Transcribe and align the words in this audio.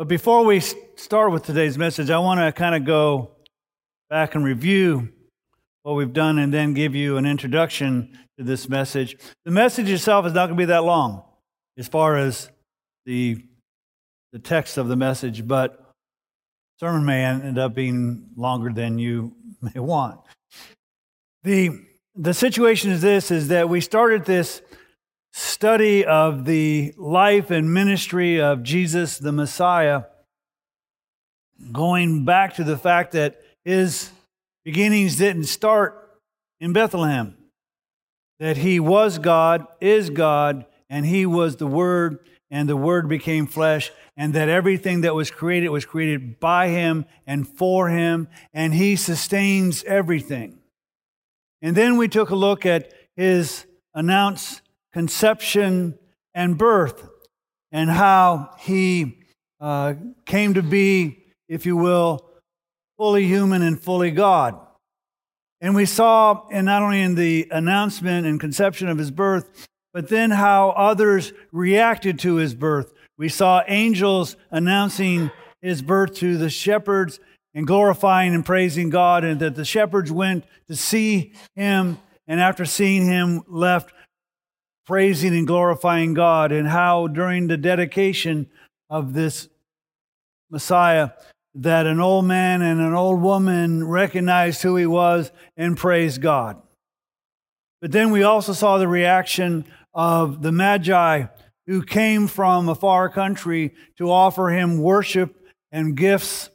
But 0.00 0.08
before 0.08 0.46
we 0.46 0.60
start 0.60 1.30
with 1.30 1.44
today's 1.44 1.76
message, 1.76 2.08
I 2.08 2.18
want 2.20 2.40
to 2.40 2.52
kind 2.52 2.74
of 2.74 2.86
go 2.86 3.32
back 4.08 4.34
and 4.34 4.42
review 4.42 5.10
what 5.82 5.94
we've 5.94 6.14
done 6.14 6.38
and 6.38 6.54
then 6.54 6.72
give 6.72 6.94
you 6.94 7.18
an 7.18 7.26
introduction 7.26 8.18
to 8.38 8.44
this 8.44 8.66
message. 8.66 9.18
The 9.44 9.50
message 9.50 9.90
itself 9.90 10.24
is 10.24 10.32
not 10.32 10.46
going 10.46 10.56
to 10.56 10.62
be 10.62 10.64
that 10.64 10.84
long 10.84 11.24
as 11.76 11.86
far 11.86 12.16
as 12.16 12.48
the, 13.04 13.44
the 14.32 14.38
text 14.38 14.78
of 14.78 14.88
the 14.88 14.96
message, 14.96 15.46
but 15.46 15.92
sermon 16.78 17.04
may 17.04 17.22
end 17.22 17.58
up 17.58 17.74
being 17.74 18.30
longer 18.36 18.72
than 18.72 18.98
you 18.98 19.34
may 19.60 19.78
want. 19.80 20.18
The, 21.44 21.78
the 22.14 22.32
situation 22.32 22.90
is 22.90 23.02
this, 23.02 23.30
is 23.30 23.48
that 23.48 23.68
we 23.68 23.82
started 23.82 24.24
this 24.24 24.62
study 25.32 26.04
of 26.04 26.44
the 26.44 26.94
life 26.96 27.50
and 27.50 27.72
ministry 27.72 28.40
of 28.40 28.62
Jesus 28.62 29.18
the 29.18 29.32
Messiah, 29.32 30.04
going 31.72 32.24
back 32.24 32.54
to 32.54 32.64
the 32.64 32.76
fact 32.78 33.12
that 33.12 33.40
his 33.64 34.10
beginnings 34.64 35.16
didn't 35.16 35.44
start 35.44 36.18
in 36.60 36.72
Bethlehem, 36.72 37.36
that 38.38 38.58
he 38.58 38.80
was 38.80 39.18
God, 39.18 39.66
is 39.80 40.10
God, 40.10 40.66
and 40.88 41.06
he 41.06 41.26
was 41.26 41.56
the 41.56 41.66
Word, 41.66 42.18
and 42.50 42.68
the 42.68 42.76
Word 42.76 43.08
became 43.08 43.46
flesh, 43.46 43.92
and 44.16 44.34
that 44.34 44.48
everything 44.48 45.02
that 45.02 45.14
was 45.14 45.30
created 45.30 45.68
was 45.68 45.84
created 45.84 46.40
by 46.40 46.68
him 46.68 47.04
and 47.26 47.46
for 47.46 47.88
him, 47.88 48.28
and 48.52 48.74
he 48.74 48.96
sustains 48.96 49.84
everything. 49.84 50.58
And 51.62 51.76
then 51.76 51.96
we 51.96 52.08
took 52.08 52.30
a 52.30 52.34
look 52.34 52.66
at 52.66 52.92
his 53.16 53.66
announced 53.94 54.62
conception 54.92 55.98
and 56.34 56.56
birth, 56.58 57.08
and 57.72 57.90
how 57.90 58.54
he 58.58 59.18
uh, 59.60 59.94
came 60.26 60.54
to 60.54 60.62
be, 60.62 61.24
if 61.48 61.66
you 61.66 61.76
will, 61.76 62.24
fully 62.96 63.26
human 63.26 63.62
and 63.62 63.80
fully 63.80 64.10
God. 64.10 64.58
And 65.60 65.74
we 65.74 65.86
saw, 65.86 66.46
and 66.50 66.66
not 66.66 66.82
only 66.82 67.02
in 67.02 67.14
the 67.14 67.46
announcement 67.50 68.26
and 68.26 68.40
conception 68.40 68.88
of 68.88 68.98
his 68.98 69.10
birth, 69.10 69.68
but 69.92 70.08
then 70.08 70.30
how 70.30 70.70
others 70.70 71.32
reacted 71.52 72.18
to 72.20 72.36
his 72.36 72.54
birth. 72.54 72.92
We 73.18 73.28
saw 73.28 73.62
angels 73.68 74.36
announcing 74.50 75.30
his 75.60 75.82
birth 75.82 76.14
to 76.16 76.38
the 76.38 76.48
shepherds 76.48 77.20
and 77.52 77.66
glorifying 77.66 78.34
and 78.34 78.46
praising 78.46 78.90
God, 78.90 79.24
and 79.24 79.40
that 79.40 79.56
the 79.56 79.64
shepherds 79.64 80.10
went 80.10 80.44
to 80.68 80.76
see 80.76 81.32
him, 81.54 81.98
and 82.26 82.40
after 82.40 82.64
seeing 82.64 83.06
him, 83.06 83.42
left 83.48 83.92
praising 84.86 85.36
and 85.36 85.46
glorifying 85.46 86.14
God, 86.14 86.52
and 86.52 86.68
how 86.68 87.06
during 87.06 87.46
the 87.46 87.56
dedication 87.56 88.48
of 88.88 89.12
this 89.12 89.48
Messiah, 90.50 91.10
that 91.54 91.86
an 91.86 92.00
old 92.00 92.24
man 92.24 92.62
and 92.62 92.80
an 92.80 92.94
old 92.94 93.20
woman 93.20 93.86
recognized 93.86 94.62
who 94.62 94.76
he 94.76 94.86
was 94.86 95.30
and 95.56 95.76
praised 95.76 96.20
God. 96.20 96.60
But 97.80 97.92
then 97.92 98.10
we 98.10 98.22
also 98.22 98.52
saw 98.52 98.78
the 98.78 98.88
reaction 98.88 99.64
of 99.94 100.42
the 100.42 100.52
Magi 100.52 101.24
who 101.66 101.82
came 101.82 102.26
from 102.26 102.68
a 102.68 102.74
far 102.74 103.08
country 103.08 103.74
to 103.96 104.10
offer 104.10 104.50
him 104.50 104.78
worship 104.78 105.36
and 105.72 105.96
gifts. 105.96 106.50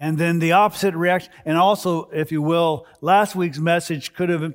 And 0.00 0.18
then 0.18 0.40
the 0.40 0.52
opposite 0.52 0.94
reaction, 0.94 1.32
and 1.44 1.56
also, 1.56 2.10
if 2.12 2.32
you 2.32 2.42
will, 2.42 2.86
last 3.00 3.34
week's 3.34 3.58
message 3.58 4.12
could 4.14 4.28
have 4.28 4.54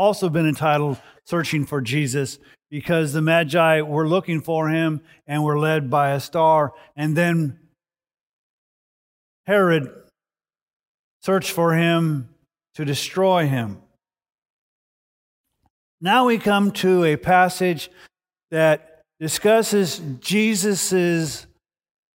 also 0.00 0.30
been 0.30 0.48
entitled 0.48 0.98
Searching 1.26 1.66
for 1.66 1.80
Jesus 1.80 2.38
because 2.70 3.12
the 3.12 3.20
Magi 3.20 3.82
were 3.82 4.08
looking 4.08 4.40
for 4.40 4.68
him 4.68 5.02
and 5.28 5.44
were 5.44 5.58
led 5.58 5.90
by 5.90 6.10
a 6.10 6.18
star. 6.18 6.72
And 6.96 7.16
then 7.16 7.58
Herod 9.46 9.92
searched 11.22 11.52
for 11.52 11.74
him 11.74 12.30
to 12.74 12.84
destroy 12.84 13.46
him. 13.46 13.78
Now 16.00 16.26
we 16.26 16.38
come 16.38 16.72
to 16.72 17.04
a 17.04 17.16
passage 17.16 17.90
that 18.50 19.02
discusses 19.20 20.00
Jesus' 20.18 21.46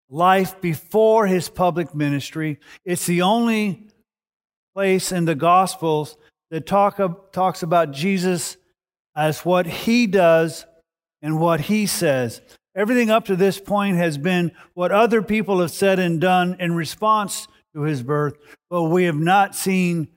life 0.10 0.60
before 0.62 1.28
his 1.28 1.50
public 1.50 1.94
ministry. 1.94 2.60
It's 2.86 3.06
the 3.06 3.22
only 3.22 3.90
place 4.74 5.12
in 5.12 5.26
the 5.26 5.36
Gospels 5.36 6.18
that 6.54 6.68
talk, 6.68 7.32
talks 7.32 7.64
about 7.64 7.90
Jesus 7.90 8.58
as 9.16 9.44
what 9.44 9.66
he 9.66 10.06
does 10.06 10.68
and 11.20 11.40
what 11.40 11.62
he 11.62 11.88
says. 11.88 12.42
Everything 12.76 13.10
up 13.10 13.26
to 13.26 13.36
this 13.36 13.60
point 13.60 13.98
has 13.98 14.20
been 14.20 14.52
what 14.76 14.92
other 14.92 15.24
people 15.24 15.62
have 15.62 15.72
said 15.72 15.98
and 15.98 16.22
done 16.22 16.56
in 16.60 16.76
response 16.76 17.48
to 17.74 17.82
his 17.82 18.04
birth, 18.04 18.36
but 18.70 18.84
we 18.84 19.06
have 19.06 19.16
not 19.16 19.56
seen 19.56 20.10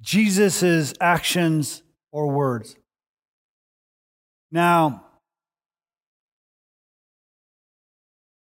Jesus' 0.00 0.92
actions 1.00 1.84
or 2.10 2.32
words. 2.32 2.74
Now, 4.50 5.04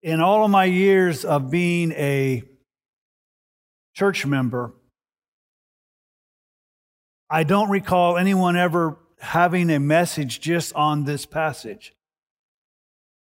in 0.03 0.19
all 0.19 0.44
of 0.44 0.51
my 0.51 0.66
years 0.66 1.23
of 1.23 1.50
being 1.50 1.94
a 1.94 2.44
church 3.95 4.25
member, 4.25 4.73
I 7.29 7.44
don't 7.44 7.69
recall 7.69 8.17
anyone 8.17 8.57
ever 8.57 8.97
having 9.19 9.69
a 9.69 9.79
message 9.79 10.40
just 10.40 10.73
on 10.73 11.03
this 11.03 11.25
passage. 11.25 11.94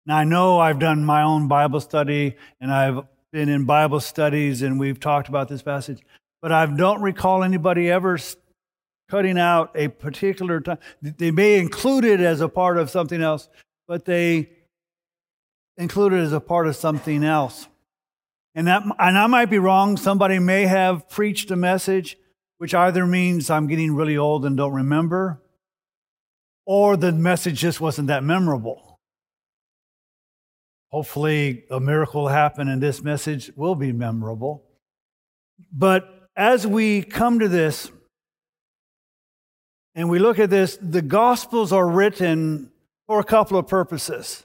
Now, 0.04 0.18
I 0.18 0.24
know 0.24 0.58
I've 0.58 0.78
done 0.78 1.04
my 1.04 1.22
own 1.22 1.48
Bible 1.48 1.80
study 1.80 2.36
and 2.60 2.72
I've 2.72 3.04
been 3.32 3.48
in 3.48 3.64
Bible 3.64 4.00
studies 4.00 4.62
and 4.62 4.78
we've 4.78 5.00
talked 5.00 5.28
about 5.28 5.48
this 5.48 5.62
passage, 5.62 6.00
but 6.42 6.52
I 6.52 6.66
don't 6.66 7.00
recall 7.00 7.42
anybody 7.42 7.90
ever 7.90 8.18
cutting 9.08 9.38
out 9.38 9.70
a 9.74 9.88
particular 9.88 10.60
time. 10.60 10.78
They 11.00 11.30
may 11.30 11.58
include 11.58 12.04
it 12.04 12.20
as 12.20 12.40
a 12.40 12.48
part 12.48 12.76
of 12.76 12.90
something 12.90 13.22
else, 13.22 13.48
but 13.88 14.04
they 14.04 14.50
include 15.78 16.12
it 16.12 16.20
as 16.20 16.32
a 16.32 16.40
part 16.40 16.66
of 16.66 16.76
something 16.76 17.24
else. 17.24 17.66
And, 18.54 18.66
that, 18.66 18.82
and 18.98 19.18
I 19.18 19.26
might 19.26 19.50
be 19.50 19.58
wrong. 19.58 19.96
Somebody 19.96 20.38
may 20.38 20.66
have 20.66 21.08
preached 21.08 21.50
a 21.50 21.56
message 21.56 22.16
which 22.58 22.74
either 22.74 23.06
means 23.06 23.50
I'm 23.50 23.66
getting 23.66 23.94
really 23.94 24.16
old 24.16 24.44
and 24.44 24.56
don't 24.56 24.72
remember, 24.72 25.42
or 26.64 26.96
the 26.96 27.12
message 27.12 27.60
just 27.60 27.80
wasn't 27.80 28.08
that 28.08 28.24
memorable. 28.24 28.98
Hopefully, 30.90 31.64
a 31.70 31.80
miracle 31.80 32.22
will 32.22 32.28
happen 32.28 32.68
and 32.68 32.82
this 32.82 33.02
message 33.02 33.50
will 33.56 33.74
be 33.74 33.92
memorable. 33.92 34.64
But 35.72 36.28
as 36.36 36.66
we 36.66 37.02
come 37.02 37.38
to 37.40 37.48
this 37.48 37.90
and 39.94 40.08
we 40.08 40.18
look 40.18 40.38
at 40.38 40.50
this, 40.50 40.78
the 40.80 41.02
Gospels 41.02 41.72
are 41.72 41.86
written 41.86 42.70
for 43.06 43.20
a 43.20 43.24
couple 43.24 43.58
of 43.58 43.66
purposes. 43.66 44.44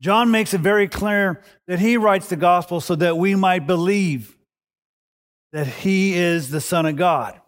John 0.00 0.30
makes 0.30 0.52
it 0.52 0.60
very 0.60 0.88
clear 0.88 1.42
that 1.66 1.78
he 1.78 1.96
writes 1.96 2.28
the 2.28 2.36
Gospel 2.36 2.80
so 2.80 2.96
that 2.96 3.16
we 3.16 3.34
might 3.34 3.66
believe 3.66 4.36
that 5.52 5.66
he 5.66 6.14
is 6.14 6.50
the 6.50 6.60
Son 6.60 6.86
of 6.86 6.96
God. 6.96 7.40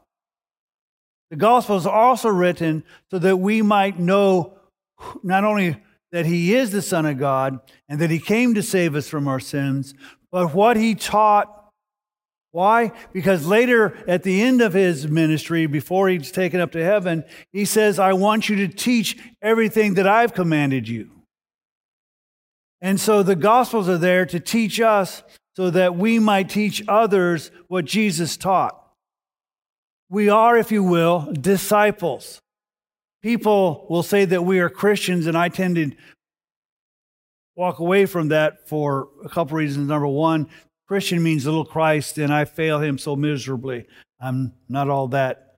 The 1.30 1.36
Gospels 1.36 1.86
are 1.86 1.94
also 1.94 2.28
written 2.28 2.84
so 3.10 3.18
that 3.18 3.38
we 3.38 3.62
might 3.62 3.98
know 3.98 4.58
not 5.22 5.44
only 5.44 5.82
that 6.12 6.26
he 6.26 6.54
is 6.54 6.70
the 6.70 6.82
Son 6.82 7.06
of 7.06 7.18
God 7.18 7.58
and 7.88 8.00
that 8.00 8.10
he 8.10 8.20
came 8.20 8.54
to 8.54 8.62
save 8.62 8.94
us 8.94 9.08
from 9.08 9.26
our 9.26 9.40
sins, 9.40 9.94
but 10.30 10.54
what 10.54 10.76
he 10.76 10.94
taught. 10.94 11.50
Why? 12.52 12.92
Because 13.12 13.48
later 13.48 13.96
at 14.06 14.22
the 14.22 14.42
end 14.42 14.60
of 14.60 14.74
his 14.74 15.08
ministry, 15.08 15.66
before 15.66 16.08
he's 16.08 16.30
taken 16.30 16.60
up 16.60 16.70
to 16.72 16.84
heaven, 16.84 17.24
he 17.52 17.64
says, 17.64 17.98
I 17.98 18.12
want 18.12 18.48
you 18.48 18.54
to 18.56 18.68
teach 18.68 19.18
everything 19.42 19.94
that 19.94 20.06
I've 20.06 20.34
commanded 20.34 20.88
you. 20.88 21.10
And 22.80 23.00
so 23.00 23.24
the 23.24 23.34
Gospels 23.34 23.88
are 23.88 23.98
there 23.98 24.24
to 24.26 24.38
teach 24.38 24.80
us 24.80 25.24
so 25.56 25.70
that 25.70 25.96
we 25.96 26.18
might 26.18 26.48
teach 26.48 26.82
others 26.88 27.50
what 27.68 27.84
Jesus 27.84 28.36
taught. 28.36 28.80
We 30.10 30.28
are, 30.28 30.56
if 30.56 30.70
you 30.70 30.82
will, 30.82 31.32
disciples. 31.32 32.40
People 33.22 33.86
will 33.88 34.02
say 34.02 34.24
that 34.26 34.42
we 34.42 34.60
are 34.60 34.68
Christians, 34.68 35.26
and 35.26 35.36
I 35.36 35.48
tend 35.48 35.76
to 35.76 35.92
walk 37.56 37.78
away 37.78 38.06
from 38.06 38.28
that 38.28 38.68
for 38.68 39.08
a 39.24 39.28
couple 39.28 39.56
reasons. 39.56 39.88
Number 39.88 40.06
one, 40.06 40.48
Christian 40.86 41.22
means 41.22 41.46
little 41.46 41.64
Christ, 41.64 42.18
and 42.18 42.32
I 42.32 42.44
fail 42.44 42.80
him 42.80 42.98
so 42.98 43.16
miserably. 43.16 43.86
I'm 44.20 44.52
not 44.68 44.90
all 44.90 45.08
that 45.08 45.56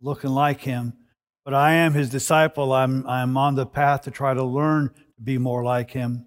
looking 0.00 0.30
like 0.30 0.60
him, 0.60 0.94
but 1.44 1.54
I 1.54 1.74
am 1.74 1.92
his 1.92 2.10
disciple. 2.10 2.72
I'm, 2.72 3.06
I'm 3.06 3.36
on 3.36 3.54
the 3.54 3.66
path 3.66 4.02
to 4.02 4.10
try 4.10 4.34
to 4.34 4.42
learn 4.42 4.88
to 4.88 5.22
be 5.22 5.38
more 5.38 5.62
like 5.62 5.90
him 5.90 6.26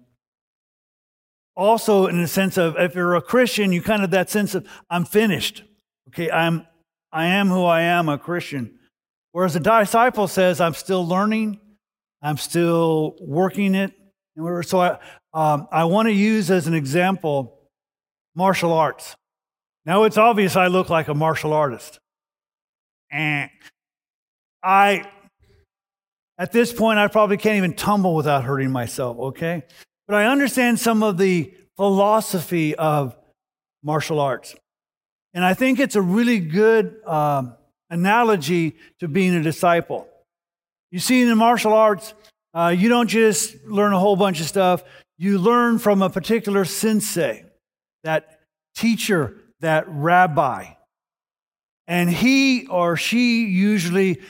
also 1.58 2.06
in 2.06 2.22
the 2.22 2.28
sense 2.28 2.56
of 2.56 2.76
if 2.78 2.94
you're 2.94 3.16
a 3.16 3.20
Christian, 3.20 3.72
you 3.72 3.82
kind 3.82 4.04
of 4.04 4.12
that 4.12 4.30
sense 4.30 4.54
of 4.54 4.66
I'm 4.88 5.04
finished. 5.04 5.64
Okay, 6.08 6.30
I'm 6.30 6.66
I 7.12 7.26
am 7.26 7.48
who 7.48 7.64
I 7.64 7.82
am, 7.82 8.08
a 8.08 8.16
Christian. 8.16 8.78
Whereas 9.32 9.56
a 9.56 9.60
disciple 9.60 10.28
says, 10.28 10.60
I'm 10.60 10.74
still 10.74 11.06
learning, 11.06 11.60
I'm 12.22 12.36
still 12.36 13.16
working 13.20 13.74
it, 13.74 13.92
And 14.36 14.64
so 14.64 14.80
I, 14.80 14.98
um, 15.34 15.68
I 15.70 15.84
want 15.84 16.06
to 16.06 16.12
use 16.12 16.50
as 16.50 16.66
an 16.66 16.74
example 16.74 17.58
martial 18.34 18.72
arts. 18.72 19.16
Now 19.84 20.04
it's 20.04 20.18
obvious 20.18 20.54
I 20.54 20.68
look 20.68 20.90
like 20.90 21.08
a 21.08 21.14
martial 21.14 21.52
artist. 21.52 21.98
And 23.10 23.50
I, 24.62 25.10
at 26.36 26.52
this 26.52 26.72
point, 26.72 26.98
I 26.98 27.08
probably 27.08 27.38
can't 27.38 27.56
even 27.56 27.74
tumble 27.74 28.14
without 28.14 28.44
hurting 28.44 28.70
myself, 28.70 29.18
okay? 29.18 29.64
But 30.08 30.16
I 30.16 30.26
understand 30.26 30.80
some 30.80 31.02
of 31.02 31.18
the 31.18 31.54
philosophy 31.76 32.74
of 32.74 33.16
martial 33.84 34.18
arts. 34.18 34.56
And 35.34 35.44
I 35.44 35.54
think 35.54 35.78
it's 35.78 35.94
a 35.94 36.02
really 36.02 36.40
good 36.40 36.96
um, 37.06 37.54
analogy 37.90 38.76
to 39.00 39.06
being 39.06 39.34
a 39.34 39.42
disciple. 39.42 40.08
You 40.90 40.98
see, 40.98 41.20
in 41.20 41.28
the 41.28 41.36
martial 41.36 41.74
arts, 41.74 42.14
uh, 42.54 42.74
you 42.76 42.88
don't 42.88 43.08
just 43.08 43.62
learn 43.66 43.92
a 43.92 43.98
whole 43.98 44.16
bunch 44.16 44.40
of 44.40 44.46
stuff, 44.46 44.82
you 45.18 45.38
learn 45.38 45.78
from 45.78 46.00
a 46.00 46.08
particular 46.08 46.64
sensei, 46.64 47.44
that 48.04 48.40
teacher, 48.74 49.36
that 49.60 49.84
rabbi. 49.88 50.66
And 51.86 52.08
he 52.08 52.66
or 52.66 52.96
she 52.96 53.44
usually 53.44 54.20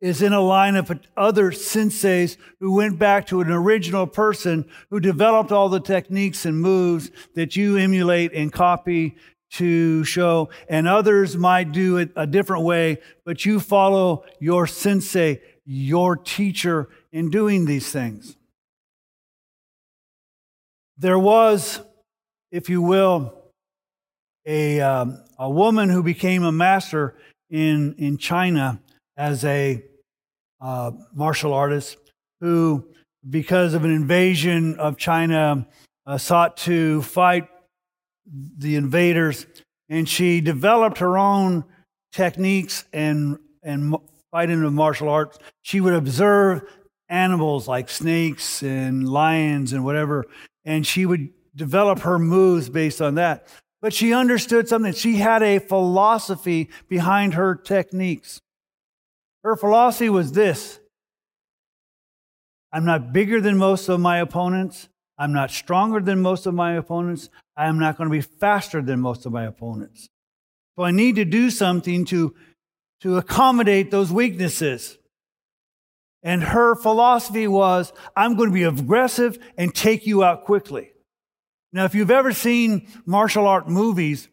is 0.00 0.22
in 0.22 0.32
a 0.32 0.40
line 0.40 0.76
of 0.76 0.92
other 1.16 1.50
senseis 1.50 2.36
who 2.60 2.74
went 2.74 2.98
back 2.98 3.26
to 3.26 3.40
an 3.40 3.50
original 3.50 4.06
person 4.06 4.64
who 4.90 5.00
developed 5.00 5.50
all 5.50 5.68
the 5.68 5.80
techniques 5.80 6.44
and 6.44 6.60
moves 6.60 7.10
that 7.34 7.56
you 7.56 7.76
emulate 7.76 8.32
and 8.32 8.52
copy 8.52 9.16
to 9.50 10.04
show, 10.04 10.50
and 10.68 10.86
others 10.86 11.36
might 11.36 11.72
do 11.72 11.96
it 11.96 12.10
a 12.16 12.26
different 12.26 12.64
way, 12.64 12.98
but 13.24 13.46
you 13.46 13.58
follow 13.58 14.24
your 14.38 14.66
sensei, 14.66 15.40
your 15.64 16.16
teacher 16.16 16.88
in 17.12 17.30
doing 17.30 17.64
these 17.64 17.90
things. 17.90 18.36
There 20.98 21.18
was, 21.18 21.80
if 22.52 22.68
you 22.68 22.82
will, 22.82 23.32
a, 24.46 24.80
um, 24.80 25.22
a 25.38 25.48
woman 25.48 25.88
who 25.88 26.02
became 26.02 26.42
a 26.42 26.52
master 26.52 27.16
in, 27.50 27.94
in 27.98 28.18
China 28.18 28.80
as 29.18 29.44
a 29.44 29.82
uh, 30.60 30.92
martial 31.12 31.52
artist 31.52 31.98
who, 32.40 32.88
because 33.28 33.74
of 33.74 33.84
an 33.84 33.90
invasion 33.90 34.76
of 34.78 34.96
China, 34.96 35.66
uh, 36.06 36.16
sought 36.16 36.56
to 36.56 37.02
fight 37.02 37.48
the 38.56 38.76
invaders, 38.76 39.46
and 39.88 40.08
she 40.08 40.40
developed 40.40 40.98
her 40.98 41.18
own 41.18 41.64
techniques 42.12 42.84
and 42.92 43.38
and 43.62 43.94
fighting 44.30 44.62
of 44.62 44.72
martial 44.72 45.08
arts. 45.08 45.38
She 45.62 45.80
would 45.80 45.94
observe 45.94 46.62
animals 47.08 47.66
like 47.66 47.88
snakes 47.88 48.62
and 48.62 49.08
lions 49.08 49.72
and 49.72 49.84
whatever, 49.84 50.26
and 50.64 50.86
she 50.86 51.04
would 51.04 51.28
develop 51.56 52.00
her 52.00 52.18
moves 52.18 52.68
based 52.68 53.02
on 53.02 53.16
that. 53.16 53.48
But 53.80 53.92
she 53.92 54.12
understood 54.12 54.68
something. 54.68 54.92
She 54.92 55.16
had 55.16 55.42
a 55.42 55.58
philosophy 55.58 56.68
behind 56.88 57.34
her 57.34 57.54
techniques. 57.54 58.40
Her 59.44 59.56
philosophy 59.56 60.08
was 60.08 60.32
this 60.32 60.80
I'm 62.72 62.84
not 62.84 63.12
bigger 63.12 63.40
than 63.40 63.56
most 63.56 63.88
of 63.88 64.00
my 64.00 64.18
opponents. 64.18 64.88
I'm 65.16 65.32
not 65.32 65.50
stronger 65.50 66.00
than 66.00 66.20
most 66.20 66.46
of 66.46 66.54
my 66.54 66.74
opponents. 66.74 67.28
I 67.56 67.66
am 67.66 67.78
not 67.78 67.96
going 67.96 68.08
to 68.08 68.12
be 68.12 68.20
faster 68.20 68.80
than 68.80 69.00
most 69.00 69.26
of 69.26 69.32
my 69.32 69.44
opponents. 69.44 70.08
So 70.76 70.84
I 70.84 70.92
need 70.92 71.16
to 71.16 71.24
do 71.24 71.50
something 71.50 72.04
to, 72.06 72.36
to 73.00 73.16
accommodate 73.16 73.90
those 73.90 74.12
weaknesses. 74.12 74.96
And 76.22 76.42
her 76.42 76.76
philosophy 76.76 77.48
was 77.48 77.92
I'm 78.14 78.36
going 78.36 78.50
to 78.50 78.54
be 78.54 78.62
aggressive 78.62 79.38
and 79.56 79.74
take 79.74 80.06
you 80.06 80.22
out 80.22 80.44
quickly. 80.44 80.92
Now, 81.72 81.84
if 81.84 81.94
you've 81.94 82.10
ever 82.10 82.32
seen 82.32 82.88
martial 83.04 83.46
art 83.46 83.68
movies, 83.68 84.28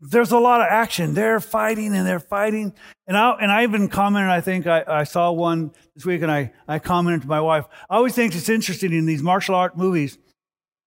there's 0.00 0.32
a 0.32 0.38
lot 0.38 0.60
of 0.60 0.66
action. 0.68 1.14
They're 1.14 1.40
fighting 1.40 1.94
and 1.94 2.06
they're 2.06 2.20
fighting. 2.20 2.74
And 3.06 3.16
I, 3.16 3.30
and 3.40 3.50
I 3.50 3.62
even 3.62 3.88
commented, 3.88 4.30
I 4.30 4.40
think 4.40 4.66
I, 4.66 4.84
I 4.86 5.04
saw 5.04 5.32
one 5.32 5.72
this 5.94 6.04
week 6.04 6.22
and 6.22 6.30
I, 6.30 6.52
I 6.68 6.78
commented 6.78 7.22
to 7.22 7.28
my 7.28 7.40
wife. 7.40 7.64
I 7.88 7.96
always 7.96 8.14
think 8.14 8.34
it's 8.34 8.48
interesting 8.48 8.92
in 8.92 9.06
these 9.06 9.22
martial 9.22 9.54
art 9.54 9.76
movies, 9.76 10.18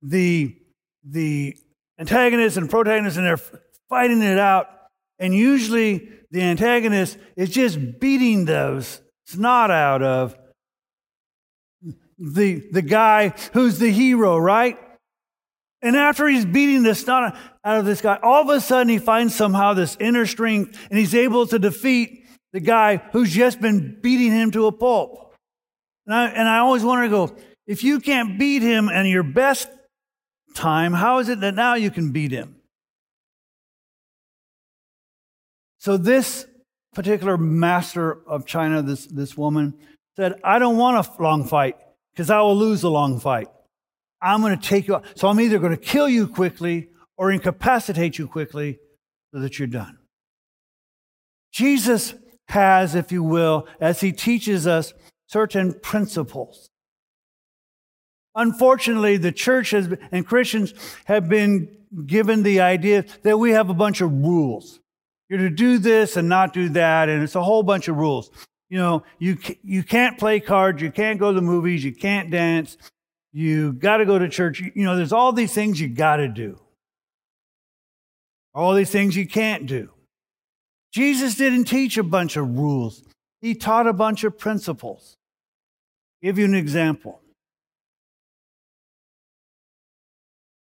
the, 0.02 0.56
the 1.04 1.58
antagonist 1.98 2.58
and 2.58 2.70
protagonist 2.70 3.18
and 3.18 3.26
they're 3.26 3.42
fighting 3.90 4.22
it 4.22 4.38
out. 4.38 4.68
And 5.18 5.34
usually 5.34 6.10
the 6.32 6.42
antagonist 6.42 7.18
is 7.36 7.50
just 7.50 8.00
beating 8.00 8.46
those 8.46 9.02
snot 9.26 9.72
out 9.72 10.04
of 10.04 10.36
the, 12.20 12.64
the 12.72 12.82
guy 12.82 13.34
who's 13.54 13.80
the 13.80 13.92
hero, 13.92 14.38
right? 14.38 14.78
And 15.82 15.96
after 15.96 16.28
he's 16.28 16.46
beating 16.46 16.84
the 16.84 16.94
snot 16.94 17.38
out 17.64 17.80
of 17.80 17.86
this 17.86 18.02
guy, 18.02 18.20
all 18.22 18.42
of 18.42 18.50
a 18.50 18.60
sudden 18.60 18.90
he 18.90 18.98
finds 18.98 19.34
somehow 19.34 19.74
this 19.74 19.96
inner 20.00 20.26
strength 20.26 20.78
and 20.90 21.00
he's 21.00 21.16
able 21.16 21.48
to 21.48 21.60
defeat 21.60 22.26
the 22.52 22.60
guy 22.60 22.98
who's 23.12 23.32
just 23.32 23.62
been 23.62 24.00
beating 24.02 24.32
him 24.32 24.52
to 24.52 24.68
a 24.68 24.72
pulp. 24.72 25.34
And 26.06 26.14
I, 26.14 26.28
and 26.30 26.48
I 26.48 26.60
always 26.60 26.84
want 26.84 27.06
to 27.06 27.10
go, 27.10 27.36
if 27.68 27.84
you 27.84 28.00
can't 28.00 28.38
beat 28.38 28.62
him 28.62 28.90
in 28.90 29.06
your 29.06 29.24
best 29.24 29.70
time, 30.56 30.92
how 30.92 31.20
is 31.20 31.30
it 31.30 31.40
that 31.42 31.54
now 31.54 31.76
you 31.76 31.92
can 31.92 32.12
beat 32.12 32.32
him? 32.32 32.56
So 35.78 35.96
this 35.96 36.46
particular 36.94 37.38
master 37.38 38.20
of 38.28 38.46
China, 38.46 38.82
this, 38.82 39.06
this 39.06 39.38
woman, 39.38 39.76
said, 40.18 40.42
I 40.44 40.60
don't 40.60 40.78
want 40.78 41.08
a 41.08 41.22
long 41.22 41.46
fight 41.46 41.78
because 42.12 42.30
I 42.30 42.42
will 42.42 42.58
lose 42.58 42.84
a 42.84 42.90
long 42.90 43.20
fight. 43.20 43.48
I'm 44.22 44.42
going 44.42 44.58
to 44.58 44.68
take 44.68 44.88
you 44.88 44.96
out. 44.96 45.06
So 45.16 45.28
I'm 45.28 45.40
either 45.40 45.60
going 45.60 45.72
to 45.72 45.78
kill 45.78 46.10
you 46.10 46.28
quickly 46.28 46.90
or 47.18 47.32
incapacitate 47.32 48.18
you 48.18 48.28
quickly 48.28 48.80
so 49.34 49.40
that 49.42 49.60
you're 49.60 49.68
done. 49.68 49.98
Jesus 51.52 52.14
has, 52.50 52.96
if 52.96 53.12
you 53.12 53.24
will, 53.24 53.68
as 53.80 54.02
he 54.02 54.12
teaches 54.12 54.68
us, 54.68 54.94
certain 55.28 55.74
principles. 55.74 56.70
Unfortunately, 58.36 59.18
the 59.18 59.32
church 59.32 59.72
has, 59.72 59.90
and 60.12 60.26
Christians 60.26 60.74
have 61.06 61.28
been 61.28 61.76
given 62.06 62.44
the 62.44 62.62
idea 62.62 63.06
that 63.24 63.38
we 63.38 63.52
have 63.52 63.70
a 63.70 63.74
bunch 63.74 64.02
of 64.02 64.12
rules. 64.12 64.80
You're 65.30 65.40
to 65.40 65.50
do 65.50 65.78
this 65.78 66.18
and 66.18 66.30
not 66.30 66.54
do 66.54 66.70
that, 66.70 67.10
and 67.10 67.24
it's 67.24 67.36
a 67.36 67.44
whole 67.44 67.64
bunch 67.64 67.88
of 67.88 67.98
rules. 67.98 68.32
You 68.70 68.78
know, 68.78 69.04
you, 69.18 69.38
you 69.64 69.84
can't 69.84 70.18
play 70.18 70.40
cards, 70.40 70.82
you 70.82 70.92
can't 70.92 71.20
go 71.20 71.32
to 71.32 71.36
the 71.36 71.42
movies, 71.42 71.84
you 71.84 71.94
can't 71.94 72.30
dance, 72.30 72.78
you 73.32 73.74
got 73.74 73.98
to 73.98 74.06
go 74.06 74.18
to 74.18 74.30
church. 74.30 74.60
You 74.60 74.84
know, 74.84 74.96
there's 74.96 75.14
all 75.14 75.32
these 75.32 75.54
things 75.54 75.80
you 75.80 75.88
got 75.88 76.18
to 76.18 76.28
do, 76.28 76.60
all 78.54 78.74
these 78.74 78.92
things 78.92 79.16
you 79.16 79.28
can't 79.28 79.66
do. 79.66 79.90
Jesus 80.92 81.36
didn't 81.36 81.66
teach 81.66 81.98
a 81.98 82.04
bunch 82.04 82.36
of 82.36 82.58
rules, 82.58 83.04
he 83.42 83.56
taught 83.56 83.88
a 83.88 83.94
bunch 83.94 84.24
of 84.24 84.38
principles. 84.38 85.18
I'll 86.22 86.30
give 86.30 86.40
you 86.40 86.46
an 86.46 86.56
example. 86.56 87.22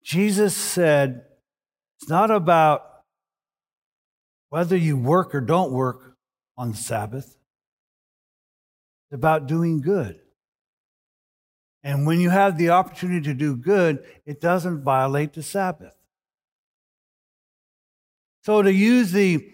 Jesus 0.02 0.54
said, 0.54 1.24
it's 1.98 2.08
not 2.08 2.30
about 2.30 3.02
whether 4.50 4.76
you 4.76 4.96
work 4.96 5.34
or 5.34 5.40
don't 5.40 5.72
work 5.72 6.14
on 6.56 6.70
the 6.70 6.76
Sabbath. 6.76 7.26
It's 7.26 9.14
about 9.14 9.46
doing 9.46 9.80
good. 9.80 10.20
And 11.86 12.04
when 12.04 12.18
you 12.18 12.30
have 12.30 12.58
the 12.58 12.70
opportunity 12.70 13.20
to 13.28 13.32
do 13.32 13.54
good, 13.54 14.04
it 14.26 14.40
doesn't 14.40 14.82
violate 14.82 15.34
the 15.34 15.42
Sabbath. 15.44 15.94
So, 18.42 18.60
to 18.60 18.72
use 18.72 19.12
the 19.12 19.48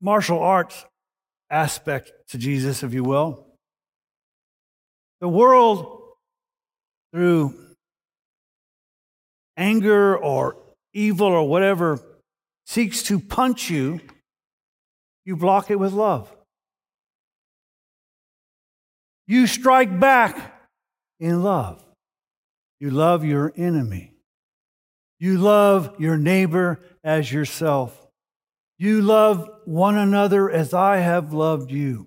martial 0.00 0.40
arts 0.40 0.84
aspect 1.48 2.10
to 2.30 2.38
Jesus, 2.38 2.82
if 2.82 2.92
you 2.92 3.04
will, 3.04 3.46
the 5.20 5.28
world, 5.28 6.02
through 7.12 7.54
anger 9.56 10.18
or 10.18 10.56
evil 10.92 11.28
or 11.28 11.48
whatever, 11.48 12.00
seeks 12.66 13.00
to 13.04 13.20
punch 13.20 13.70
you, 13.70 14.00
you 15.24 15.36
block 15.36 15.70
it 15.70 15.78
with 15.78 15.92
love. 15.92 16.35
You 19.26 19.46
strike 19.46 19.98
back 19.98 20.54
in 21.18 21.42
love. 21.42 21.84
You 22.80 22.90
love 22.90 23.24
your 23.24 23.52
enemy. 23.56 24.14
You 25.18 25.38
love 25.38 25.94
your 25.98 26.16
neighbor 26.16 26.80
as 27.02 27.32
yourself. 27.32 28.06
You 28.78 29.00
love 29.00 29.48
one 29.64 29.96
another 29.96 30.50
as 30.50 30.74
I 30.74 30.98
have 30.98 31.32
loved 31.32 31.70
you. 31.70 32.06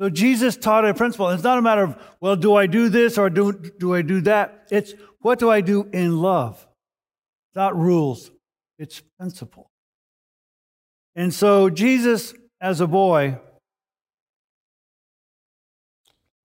So 0.00 0.08
Jesus 0.08 0.56
taught 0.56 0.84
a 0.84 0.94
principle. 0.94 1.28
It's 1.28 1.44
not 1.44 1.58
a 1.58 1.62
matter 1.62 1.84
of, 1.84 1.96
well, 2.20 2.34
do 2.34 2.54
I 2.54 2.66
do 2.66 2.88
this 2.88 3.18
or 3.18 3.30
do, 3.30 3.52
do 3.52 3.94
I 3.94 4.02
do 4.02 4.22
that? 4.22 4.66
It's 4.70 4.94
what 5.20 5.38
do 5.38 5.50
I 5.50 5.60
do 5.60 5.88
in 5.92 6.20
love? 6.20 6.66
It's 7.48 7.56
not 7.56 7.76
rules, 7.76 8.30
it's 8.78 9.02
principle. 9.18 9.70
And 11.14 11.34
so 11.34 11.68
Jesus, 11.68 12.32
as 12.60 12.80
a 12.80 12.86
boy, 12.86 13.38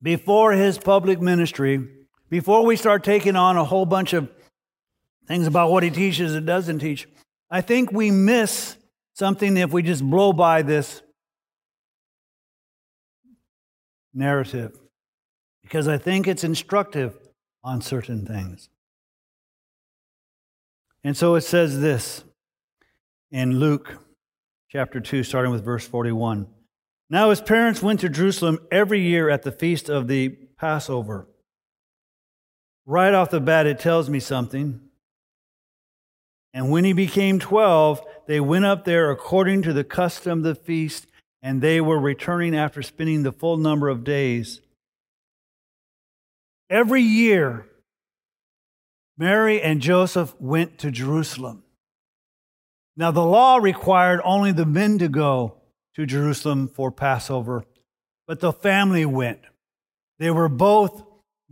before 0.06 0.52
his 0.52 0.78
public 0.78 1.20
ministry, 1.20 1.84
before 2.30 2.64
we 2.64 2.76
start 2.76 3.04
taking 3.04 3.36
on 3.36 3.58
a 3.58 3.64
whole 3.64 3.88
bunch 3.88 4.14
of 4.14 4.30
things 5.28 5.48
about 5.48 5.72
what 5.72 5.82
he 5.82 5.90
teaches 5.90 6.36
and 6.36 6.46
doesn't 6.46 6.78
teach, 6.78 7.08
I 7.50 7.62
think 7.62 7.92
we 7.92 8.12
miss 8.12 8.78
something 9.14 9.58
if 9.58 9.72
we 9.72 9.82
just 9.82 10.08
blow 10.08 10.32
by 10.32 10.62
this 10.62 11.02
narrative 14.14 14.78
because 15.64 15.88
I 15.88 15.98
think 15.98 16.28
it's 16.28 16.44
instructive 16.44 17.18
on 17.64 17.82
certain 17.82 18.28
things. 18.28 18.70
And 21.04 21.18
so 21.18 21.34
it 21.34 21.42
says 21.42 21.82
this 21.82 22.24
in 23.32 23.58
Luke 23.58 23.98
chapter 24.70 25.00
2, 25.00 25.24
starting 25.24 25.52
with 25.52 25.66
verse 25.66 25.88
41. 25.88 26.46
Now 27.10 27.30
his 27.30 27.42
parents 27.42 27.82
went 27.82 28.00
to 28.00 28.10
Jerusalem 28.10 28.60
every 28.72 29.02
year 29.02 29.30
at 29.30 29.44
the 29.44 29.52
feast 29.52 29.90
of 29.90 30.08
the 30.08 30.30
Passover. 30.58 31.28
Right 32.86 33.14
off 33.14 33.30
the 33.30 33.40
bat, 33.40 33.68
it 33.68 33.80
tells 33.80 34.10
me 34.10 34.20
something. 34.20 34.82
And 36.54 36.72
when 36.72 36.84
he 36.84 36.94
became 36.94 37.40
12, 37.40 38.02
they 38.28 38.40
went 38.40 38.66
up 38.66 38.86
there 38.86 39.12
according 39.12 39.64
to 39.64 39.74
the 39.74 39.84
custom 39.84 40.40
of 40.40 40.44
the 40.44 40.56
feast, 40.56 41.08
and 41.42 41.62
they 41.62 41.82
were 41.82 42.00
returning 42.00 42.56
after 42.56 42.82
spending 42.82 43.24
the 43.24 43.32
full 43.32 43.58
number 43.58 43.90
of 43.90 44.04
days. 44.04 44.62
Every 46.70 47.02
year, 47.02 47.68
Mary 49.18 49.62
and 49.62 49.82
Joseph 49.82 50.34
went 50.40 50.80
to 50.80 50.92
Jerusalem. 50.92 51.64
Now, 52.98 53.12
the 53.12 53.26
law 53.26 53.58
required 53.58 54.22
only 54.24 54.52
the 54.52 54.66
men 54.66 54.98
to 55.00 55.10
go 55.10 55.58
to 55.96 56.06
Jerusalem 56.06 56.68
for 56.68 56.92
Passover, 56.92 57.66
but 58.28 58.40
the 58.40 58.54
family 58.54 59.06
went. 59.06 59.40
They 60.20 60.32
were 60.32 60.50
both 60.50 61.04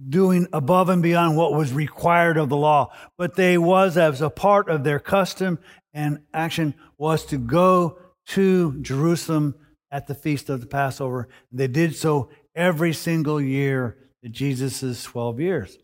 doing 0.09 0.47
above 0.51 0.89
and 0.89 1.01
beyond 1.01 1.37
what 1.37 1.53
was 1.53 1.71
required 1.71 2.37
of 2.37 2.49
the 2.49 2.57
law, 2.57 2.91
but 3.17 3.35
they 3.35 3.57
was 3.57 3.97
as 3.97 4.21
a 4.21 4.29
part 4.29 4.69
of 4.69 4.83
their 4.83 4.99
custom 4.99 5.59
and 5.93 6.21
action 6.33 6.73
was 6.97 7.25
to 7.25 7.37
go 7.37 7.97
to 8.25 8.79
Jerusalem 8.81 9.55
at 9.91 10.07
the 10.07 10.15
feast 10.15 10.49
of 10.49 10.61
the 10.61 10.67
Passover. 10.67 11.29
They 11.51 11.67
did 11.67 11.95
so 11.95 12.29
every 12.55 12.93
single 12.93 13.39
year 13.39 13.97
to 14.23 14.29
Jesus' 14.29 15.03
12 15.03 15.39
years. 15.39 15.77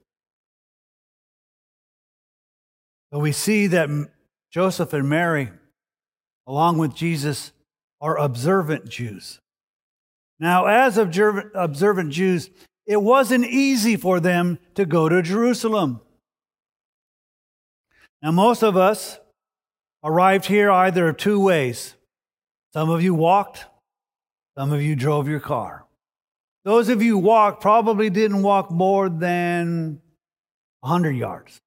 So 3.12 3.20
we 3.20 3.32
see 3.32 3.68
that 3.68 3.90
Joseph 4.52 4.94
and 4.94 5.10
Mary, 5.10 5.50
along 6.48 6.78
with 6.78 6.96
Jesus, 6.96 7.52
are 8.02 8.18
observant 8.18 8.90
Jews. 8.90 9.40
Now, 10.40 10.66
as 10.66 10.98
observant 10.98 12.12
Jews, 12.12 12.50
it 12.86 13.02
wasn't 13.02 13.46
easy 13.46 13.98
for 13.98 14.20
them 14.20 14.58
to 14.76 14.86
go 14.86 15.10
to 15.10 15.22
Jerusalem. 15.22 16.02
Now, 18.22 18.32
most 18.32 18.64
of 18.64 18.78
us 18.78 19.20
arrived 20.04 20.46
here 20.46 20.72
either 20.72 21.12
two 21.14 21.40
ways. 21.40 21.96
Some 22.74 22.90
of 22.90 23.02
you 23.04 23.14
walked, 23.14 23.66
some 24.58 24.72
of 24.72 24.82
you 24.82 24.96
drove 24.96 25.28
your 25.28 25.40
car. 25.40 25.86
Those 26.64 26.90
of 26.90 27.02
you 27.02 27.18
walked 27.18 27.62
probably 27.62 28.10
didn't 28.10 28.44
walk 28.44 28.72
more 28.72 29.10
than 29.10 30.02
100 30.82 31.12
yards. 31.12 31.60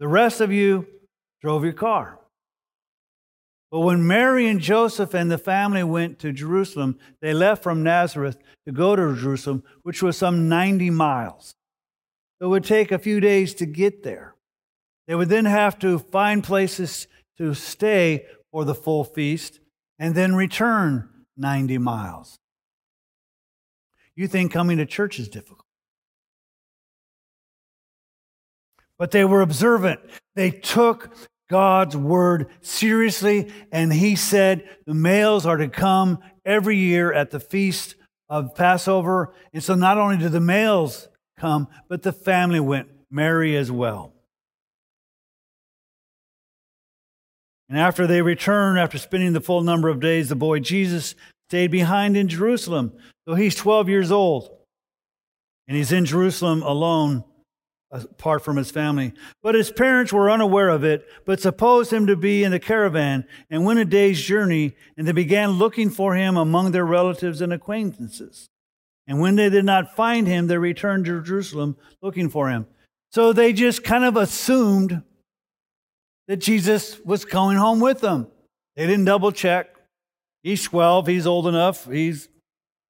The 0.00 0.08
rest 0.08 0.40
of 0.40 0.50
you 0.50 0.86
drove 1.40 1.64
your 1.64 1.72
car. 1.72 2.18
But 3.74 3.80
when 3.80 4.06
Mary 4.06 4.46
and 4.46 4.60
Joseph 4.60 5.14
and 5.14 5.28
the 5.28 5.36
family 5.36 5.82
went 5.82 6.20
to 6.20 6.30
Jerusalem, 6.30 6.96
they 7.20 7.34
left 7.34 7.60
from 7.60 7.82
Nazareth 7.82 8.38
to 8.66 8.72
go 8.72 8.94
to 8.94 9.16
Jerusalem, 9.16 9.64
which 9.82 10.00
was 10.00 10.16
some 10.16 10.48
90 10.48 10.90
miles. 10.90 11.56
It 12.40 12.46
would 12.46 12.62
take 12.62 12.92
a 12.92 13.00
few 13.00 13.18
days 13.18 13.52
to 13.54 13.66
get 13.66 14.04
there. 14.04 14.36
They 15.08 15.16
would 15.16 15.28
then 15.28 15.46
have 15.46 15.76
to 15.80 15.98
find 15.98 16.44
places 16.44 17.08
to 17.38 17.52
stay 17.52 18.26
for 18.52 18.64
the 18.64 18.76
full 18.76 19.02
feast 19.02 19.58
and 19.98 20.14
then 20.14 20.36
return 20.36 21.08
90 21.36 21.78
miles. 21.78 22.38
You 24.14 24.28
think 24.28 24.52
coming 24.52 24.78
to 24.78 24.86
church 24.86 25.18
is 25.18 25.28
difficult. 25.28 25.66
But 29.00 29.10
they 29.10 29.24
were 29.24 29.40
observant. 29.40 29.98
They 30.36 30.52
took 30.52 31.10
God's 31.54 31.96
word 31.96 32.48
seriously, 32.62 33.52
and 33.70 33.92
he 33.92 34.16
said 34.16 34.68
the 34.86 34.92
males 34.92 35.46
are 35.46 35.56
to 35.56 35.68
come 35.68 36.18
every 36.44 36.76
year 36.76 37.12
at 37.12 37.30
the 37.30 37.38
feast 37.38 37.94
of 38.28 38.56
Passover. 38.56 39.32
And 39.52 39.62
so 39.62 39.76
not 39.76 39.96
only 39.96 40.16
did 40.16 40.32
the 40.32 40.40
males 40.40 41.08
come, 41.38 41.68
but 41.88 42.02
the 42.02 42.10
family 42.10 42.58
went, 42.58 42.88
Mary 43.08 43.56
as 43.56 43.70
well. 43.70 44.12
And 47.68 47.78
after 47.78 48.08
they 48.08 48.20
returned, 48.20 48.80
after 48.80 48.98
spending 48.98 49.32
the 49.32 49.40
full 49.40 49.62
number 49.62 49.88
of 49.88 50.00
days, 50.00 50.30
the 50.30 50.34
boy 50.34 50.58
Jesus 50.58 51.14
stayed 51.48 51.70
behind 51.70 52.16
in 52.16 52.26
Jerusalem. 52.26 52.94
So 53.28 53.36
he's 53.36 53.54
12 53.54 53.88
years 53.88 54.10
old. 54.10 54.50
And 55.68 55.76
he's 55.76 55.92
in 55.92 56.04
Jerusalem 56.04 56.64
alone, 56.64 57.22
apart 57.90 58.42
from 58.42 58.56
his 58.56 58.70
family. 58.70 59.12
But 59.42 59.54
his 59.54 59.70
parents 59.70 60.12
were 60.12 60.30
unaware 60.30 60.68
of 60.68 60.84
it, 60.84 61.06
but 61.24 61.40
supposed 61.40 61.92
him 61.92 62.06
to 62.06 62.16
be 62.16 62.42
in 62.42 62.50
the 62.50 62.58
caravan 62.58 63.24
and 63.50 63.64
went 63.64 63.78
a 63.78 63.84
day's 63.84 64.20
journey, 64.20 64.74
and 64.96 65.06
they 65.06 65.12
began 65.12 65.52
looking 65.52 65.90
for 65.90 66.14
him 66.14 66.36
among 66.36 66.72
their 66.72 66.84
relatives 66.84 67.40
and 67.40 67.52
acquaintances. 67.52 68.48
And 69.06 69.20
when 69.20 69.36
they 69.36 69.50
did 69.50 69.64
not 69.64 69.94
find 69.94 70.26
him, 70.26 70.46
they 70.46 70.58
returned 70.58 71.04
to 71.04 71.22
Jerusalem 71.22 71.76
looking 72.02 72.28
for 72.28 72.48
him. 72.48 72.66
So 73.12 73.32
they 73.32 73.52
just 73.52 73.84
kind 73.84 74.04
of 74.04 74.16
assumed 74.16 75.02
that 76.26 76.38
Jesus 76.38 76.98
was 77.04 77.24
going 77.24 77.58
home 77.58 77.80
with 77.80 78.00
them. 78.00 78.28
They 78.76 78.86
didn't 78.86 79.04
double 79.04 79.30
check. 79.30 79.68
He's 80.42 80.64
12, 80.64 81.06
he's 81.06 81.26
old 81.26 81.46
enough, 81.46 81.90
he's 81.90 82.28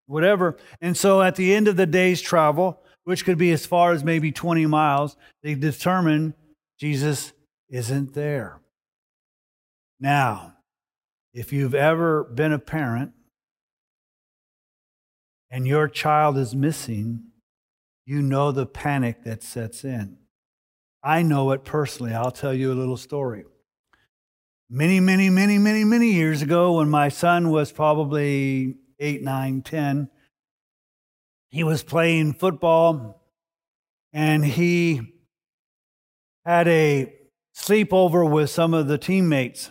whatever. 0.06 0.56
And 0.80 0.96
so 0.96 1.22
at 1.22 1.36
the 1.36 1.54
end 1.54 1.68
of 1.68 1.76
the 1.76 1.86
day's 1.86 2.20
travel, 2.20 2.80
which 3.04 3.24
could 3.24 3.38
be 3.38 3.52
as 3.52 3.66
far 3.66 3.92
as 3.92 4.02
maybe 4.02 4.32
20 4.32 4.66
miles, 4.66 5.16
they 5.42 5.54
determine 5.54 6.34
Jesus 6.78 7.32
isn't 7.68 8.14
there. 8.14 8.60
Now, 10.00 10.54
if 11.32 11.52
you've 11.52 11.74
ever 11.74 12.24
been 12.24 12.52
a 12.52 12.58
parent 12.58 13.12
and 15.50 15.66
your 15.66 15.88
child 15.88 16.36
is 16.36 16.54
missing, 16.54 17.24
you 18.06 18.20
know 18.20 18.52
the 18.52 18.66
panic 18.66 19.24
that 19.24 19.42
sets 19.42 19.84
in. 19.84 20.18
I 21.02 21.22
know 21.22 21.50
it 21.52 21.64
personally. 21.64 22.14
I'll 22.14 22.30
tell 22.30 22.54
you 22.54 22.72
a 22.72 22.74
little 22.74 22.96
story 22.96 23.44
many, 24.70 24.98
many, 24.98 25.30
many, 25.30 25.58
many, 25.58 25.84
many 25.84 26.12
years 26.12 26.42
ago 26.42 26.72
when 26.72 26.88
my 26.88 27.08
son 27.08 27.50
was 27.50 27.70
probably 27.70 28.74
eight, 28.98 29.22
nine, 29.22 29.62
ten. 29.62 30.08
He 31.54 31.62
was 31.62 31.84
playing 31.84 32.32
football 32.32 33.22
and 34.12 34.44
he 34.44 35.02
had 36.44 36.66
a 36.66 37.14
sleepover 37.56 38.28
with 38.28 38.50
some 38.50 38.74
of 38.74 38.88
the 38.88 38.98
teammates. 38.98 39.70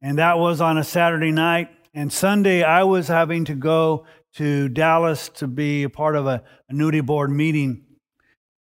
And 0.00 0.18
that 0.18 0.38
was 0.38 0.60
on 0.60 0.78
a 0.78 0.84
Saturday 0.84 1.32
night. 1.32 1.70
And 1.94 2.12
Sunday, 2.12 2.62
I 2.62 2.84
was 2.84 3.08
having 3.08 3.44
to 3.46 3.56
go 3.56 4.06
to 4.34 4.68
Dallas 4.68 5.28
to 5.30 5.48
be 5.48 5.82
a 5.82 5.90
part 5.90 6.14
of 6.14 6.28
a 6.28 6.44
annuity 6.68 7.00
board 7.00 7.32
meeting. 7.32 7.84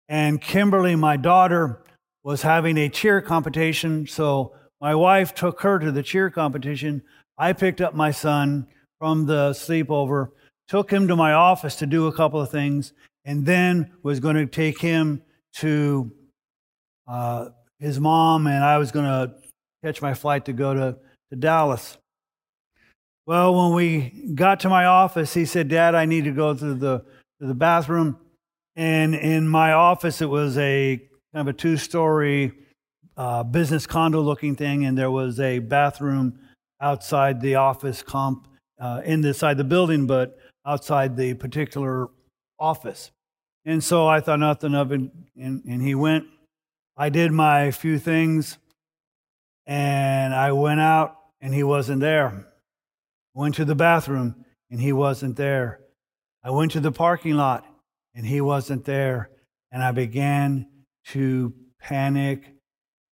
And 0.07 0.39
Kimberly, 0.39 0.95
my 0.95 1.17
daughter, 1.17 1.83
was 2.23 2.43
having 2.43 2.77
a 2.77 2.87
cheer 2.87 3.19
competition. 3.19 4.07
So 4.07 4.53
my 4.79 4.95
wife 4.95 5.35
took 5.35 5.59
her 5.63 5.79
to 5.79 5.91
the 5.91 6.01
cheer 6.01 6.29
competition. 6.29 7.01
I 7.37 7.51
picked 7.51 7.81
up 7.81 7.93
my 7.93 8.11
son 8.11 8.67
from 8.99 9.25
the 9.25 9.49
sleepover, 9.49 10.29
took 10.69 10.91
him 10.91 11.07
to 11.07 11.15
my 11.15 11.33
office 11.33 11.75
to 11.77 11.85
do 11.85 12.07
a 12.07 12.13
couple 12.13 12.39
of 12.39 12.49
things, 12.49 12.93
and 13.25 13.45
then 13.45 13.91
was 14.03 14.19
going 14.19 14.35
to 14.35 14.45
take 14.45 14.79
him 14.79 15.21
to 15.55 16.11
uh, 17.07 17.49
his 17.79 17.99
mom, 17.99 18.45
and 18.47 18.63
I 18.63 18.77
was 18.77 18.91
going 18.91 19.05
to 19.05 19.33
catch 19.83 20.01
my 20.01 20.13
flight 20.13 20.45
to 20.45 20.53
go 20.53 20.73
to, 20.73 20.97
to 21.31 21.35
Dallas. 21.35 21.97
Well, 23.25 23.55
when 23.55 23.75
we 23.75 24.33
got 24.35 24.59
to 24.61 24.69
my 24.69 24.85
office, 24.85 25.33
he 25.33 25.45
said, 25.45 25.67
Dad, 25.67 25.95
I 25.95 26.05
need 26.05 26.25
to 26.25 26.31
go 26.31 26.53
to 26.53 26.73
the, 26.73 26.99
to 27.39 27.47
the 27.47 27.53
bathroom. 27.53 28.17
And 28.75 29.15
in 29.15 29.47
my 29.47 29.73
office, 29.73 30.21
it 30.21 30.29
was 30.29 30.57
a 30.57 30.97
kind 31.33 31.47
of 31.47 31.53
a 31.53 31.57
two 31.57 31.77
story 31.77 32.53
uh, 33.17 33.43
business 33.43 33.85
condo 33.87 34.21
looking 34.21 34.55
thing, 34.55 34.85
and 34.85 34.97
there 34.97 35.11
was 35.11 35.39
a 35.39 35.59
bathroom 35.59 36.39
outside 36.79 37.41
the 37.41 37.55
office 37.55 38.01
comp 38.01 38.47
uh, 38.79 39.01
inside 39.03 39.57
the 39.57 39.63
building, 39.63 40.07
but 40.07 40.37
outside 40.69 41.17
the 41.17 41.33
particular 41.33 42.07
office. 42.59 43.11
And 43.65 43.83
so 43.83 44.07
I 44.07 44.19
thought 44.19 44.39
nothing 44.39 44.75
of 44.75 44.91
it, 44.91 45.01
and, 45.35 45.63
and 45.65 45.81
he 45.81 45.95
went. 45.95 46.25
I 46.95 47.09
did 47.09 47.31
my 47.31 47.71
few 47.71 47.97
things, 47.97 48.57
and 49.65 50.33
I 50.33 50.51
went 50.51 50.79
out, 50.79 51.17
and 51.41 51.53
he 51.53 51.63
wasn't 51.63 52.01
there. 52.01 52.47
Went 53.33 53.55
to 53.55 53.65
the 53.65 53.75
bathroom, 53.75 54.45
and 54.69 54.79
he 54.81 54.93
wasn't 54.93 55.35
there. 55.35 55.79
I 56.43 56.51
went 56.51 56.71
to 56.71 56.79
the 56.79 56.91
parking 56.91 57.35
lot 57.35 57.65
and 58.15 58.25
he 58.25 58.41
wasn't 58.41 58.85
there. 58.85 59.29
And 59.71 59.83
I 59.83 59.91
began 59.91 60.67
to 61.07 61.53
panic 61.79 62.43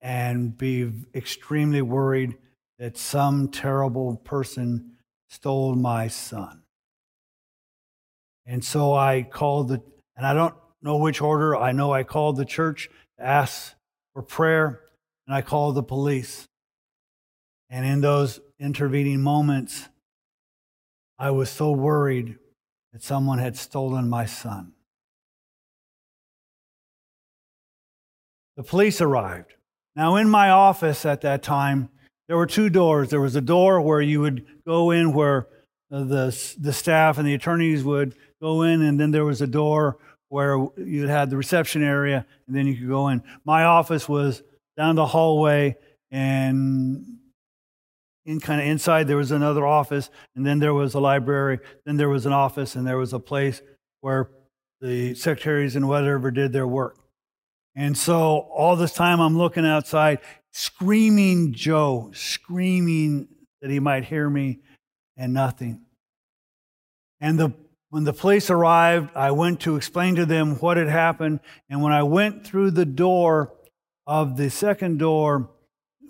and 0.01 0.58
be 0.58 0.91
extremely 1.13 1.81
worried 1.81 2.38
that 2.79 2.98
some 2.98 3.50
terrible 3.50 4.17
person 4.17 4.93
stole 5.29 5.75
my 5.75 6.08
son. 6.08 6.61
And 8.51 8.65
so 8.65 8.93
I 8.93 9.24
called 9.24 9.70
the, 9.70 9.81
and 10.17 10.27
I 10.27 10.34
don't 10.34 10.53
know 10.81 10.98
which 10.98 11.22
order, 11.22 11.55
I 11.55 11.72
know 11.72 11.93
I 11.93 12.03
called 12.03 12.36
the 12.36 12.43
church 12.43 12.89
to 13.17 13.25
ask 13.25 13.75
for 14.13 14.22
prayer, 14.22 14.81
and 15.25 15.34
I 15.34 15.41
called 15.41 15.75
the 15.75 15.84
police. 15.84 16.50
And 17.70 17.86
in 17.86 18.01
those 18.01 18.41
intervening 18.60 19.22
moments, 19.22 19.88
I 21.17 21.31
was 21.31 21.50
so 21.50 21.72
worried 21.72 22.39
that 22.91 23.01
someone 23.01 23.39
had 23.39 23.55
stolen 23.55 24.10
my 24.10 24.25
son. 24.25 24.74
The 28.58 28.63
police 28.63 29.00
arrived. 29.00 29.53
Now, 29.96 30.17
in 30.17 30.29
my 30.29 30.50
office 30.50 31.05
at 31.05 31.22
that 31.22 31.41
time, 31.41 31.88
there 32.27 32.36
were 32.36 32.48
two 32.48 32.70
doors. 32.70 33.12
There 33.12 33.22
was 33.22 33.38
a 33.38 33.41
door 33.41 33.79
where 33.79 34.01
you 34.01 34.20
would 34.20 34.46
go 34.67 34.91
in 34.91 35.13
where 35.13 35.48
the, 35.91 36.55
the 36.57 36.74
staff 36.74 37.17
and 37.17 37.27
the 37.27 37.33
attorneys 37.33 37.83
would 37.83 38.15
go 38.41 38.62
in, 38.63 38.81
and 38.81 39.00
then 39.00 39.12
there 39.12 39.25
was 39.25 39.41
a 39.41 39.48
door 39.48 39.98
where 40.29 40.57
you 40.77 41.07
had 41.07 41.29
the 41.29 41.38
reception 41.38 41.83
area, 41.83 42.25
and 42.48 42.55
then 42.55 42.65
you 42.65 42.75
could 42.75 42.88
go 42.88 43.10
in. 43.10 43.21
My 43.43 43.65
office 43.65 44.07
was 44.07 44.41
down 44.77 44.95
the 44.95 45.05
hallway, 45.05 45.75
and 46.10 47.05
in 48.25 48.39
kind 48.39 48.62
of 48.62 48.67
inside 48.67 49.07
there 49.07 49.17
was 49.17 49.31
another 49.31 49.67
office, 49.67 50.10
and 50.36 50.45
then 50.45 50.60
there 50.60 50.74
was 50.74 50.93
a 50.93 51.00
library, 51.00 51.60
then 51.86 51.98
there 51.98 52.10
was 52.10 52.25
an 52.25 52.33
office, 52.33 52.75
and 52.75 52.88
there 52.88 52.98
was 52.98 53.12
a 53.12 53.19
place 53.19 53.62
where 54.00 54.29
the 54.79 55.13
secretaries 55.13 55.75
and 55.75 55.88
whatever 55.88 56.31
did 56.31 56.53
their 56.53 56.67
work. 56.67 56.98
And 57.75 57.98
so 57.98 58.39
all 58.53 58.75
this 58.75 58.93
time 58.93 59.19
I'm 59.19 59.38
looking 59.38 59.65
outside, 59.65 60.19
screaming 60.53 61.53
Joe, 61.53 62.12
screaming 62.13 63.27
that 63.62 63.69
he 63.69 63.79
might 63.79 64.05
hear 64.05 64.29
me, 64.29 64.60
and 65.22 65.36
nothing. 65.36 65.80
And 67.20 67.38
the, 67.38 67.54
when 67.92 68.06
the 68.06 68.12
police 68.12 68.50
arrived, 68.50 69.16
I 69.16 69.30
went 69.30 69.60
to 69.62 69.75
explain 69.75 70.16
to 70.16 70.25
them 70.25 70.56
what 70.56 70.78
had 70.78 70.90
happened. 70.90 71.42
And 71.70 71.84
when 71.84 71.94
I 71.94 72.01
went 72.01 72.44
through 72.44 72.72
the 72.72 72.88
door 72.88 73.54
of 74.08 74.36
the 74.36 74.50
second 74.50 74.98
door 74.98 75.51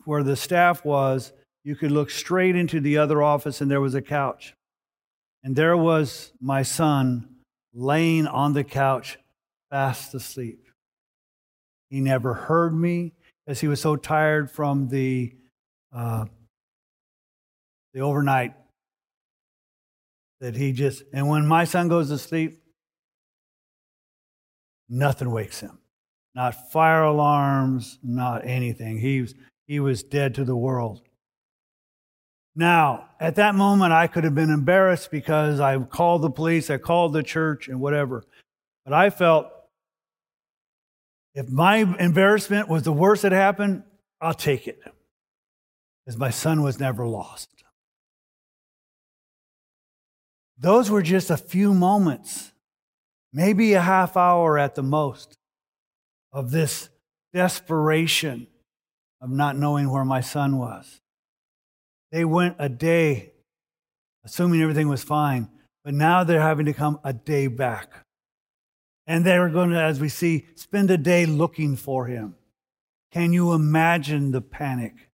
where 0.05 0.23
the 0.23 0.37
staff 0.37 0.85
was, 0.85 1.33
you 1.65 1.75
could 1.75 1.91
look 1.91 2.09
straight 2.09 2.55
into 2.55 2.79
the 2.79 2.97
other 2.97 3.21
office, 3.21 3.59
and 3.59 3.69
there 3.69 3.81
was 3.81 3.95
a 3.95 4.01
couch. 4.01 4.55
And 5.43 5.57
there 5.57 5.75
was 5.75 6.31
my 6.39 6.63
son 6.63 7.35
laying 7.73 8.27
on 8.27 8.53
the 8.53 8.63
couch, 8.63 9.17
fast 9.69 10.15
asleep. 10.15 10.63
He 11.89 11.99
never 11.99 12.33
heard 12.33 12.73
me 12.73 13.11
as 13.45 13.59
he 13.59 13.67
was 13.67 13.81
so 13.81 13.97
tired 13.97 14.49
from 14.49 14.87
the, 14.87 15.35
uh, 15.93 16.25
the 17.93 17.99
overnight 17.99 18.53
that 20.41 20.55
he 20.55 20.73
just, 20.73 21.03
and 21.13 21.29
when 21.29 21.47
my 21.47 21.63
son 21.63 21.87
goes 21.87 22.09
to 22.09 22.17
sleep, 22.17 22.61
nothing 24.89 25.31
wakes 25.31 25.61
him. 25.61 25.77
Not 26.33 26.71
fire 26.71 27.03
alarms, 27.03 27.99
not 28.03 28.45
anything. 28.45 28.97
He 28.97 29.21
was, 29.21 29.35
he 29.67 29.79
was 29.79 30.03
dead 30.03 30.35
to 30.35 30.43
the 30.43 30.55
world. 30.55 31.01
Now, 32.55 33.09
at 33.19 33.35
that 33.35 33.55
moment, 33.55 33.93
I 33.93 34.07
could 34.07 34.23
have 34.23 34.35
been 34.35 34.49
embarrassed 34.49 35.11
because 35.11 35.59
I 35.59 35.77
called 35.77 36.23
the 36.23 36.29
police, 36.29 36.69
I 36.69 36.77
called 36.77 37.13
the 37.13 37.23
church, 37.23 37.69
and 37.69 37.79
whatever. 37.79 38.23
But 38.83 38.93
I 38.93 39.09
felt 39.09 39.47
if 41.33 41.47
my 41.49 41.77
embarrassment 41.99 42.67
was 42.67 42.83
the 42.83 42.91
worst 42.91 43.21
that 43.21 43.31
happened, 43.31 43.83
I'll 44.19 44.33
take 44.33 44.67
it. 44.67 44.79
Because 46.05 46.19
my 46.19 46.29
son 46.29 46.61
was 46.61 46.79
never 46.79 47.05
lost. 47.05 47.60
Those 50.61 50.91
were 50.91 51.01
just 51.01 51.31
a 51.31 51.37
few 51.37 51.73
moments, 51.73 52.51
maybe 53.33 53.73
a 53.73 53.81
half 53.81 54.15
hour 54.15 54.59
at 54.59 54.75
the 54.75 54.83
most, 54.83 55.39
of 56.31 56.51
this 56.51 56.89
desperation 57.33 58.45
of 59.21 59.31
not 59.31 59.57
knowing 59.57 59.89
where 59.89 60.05
my 60.05 60.21
son 60.21 60.59
was. 60.59 61.01
They 62.11 62.25
went 62.25 62.57
a 62.59 62.69
day, 62.69 63.31
assuming 64.23 64.61
everything 64.61 64.87
was 64.87 65.03
fine, 65.03 65.49
but 65.83 65.95
now 65.95 66.23
they're 66.23 66.39
having 66.39 66.67
to 66.67 66.73
come 66.73 66.99
a 67.03 67.11
day 67.11 67.47
back. 67.47 68.05
And 69.07 69.25
they're 69.25 69.49
going 69.49 69.71
to, 69.71 69.81
as 69.81 69.99
we 69.99 70.09
see, 70.09 70.45
spend 70.53 70.91
a 70.91 70.97
day 70.97 71.25
looking 71.25 71.75
for 71.75 72.05
him. 72.05 72.35
Can 73.11 73.33
you 73.33 73.53
imagine 73.53 74.29
the 74.29 74.41
panic 74.41 75.09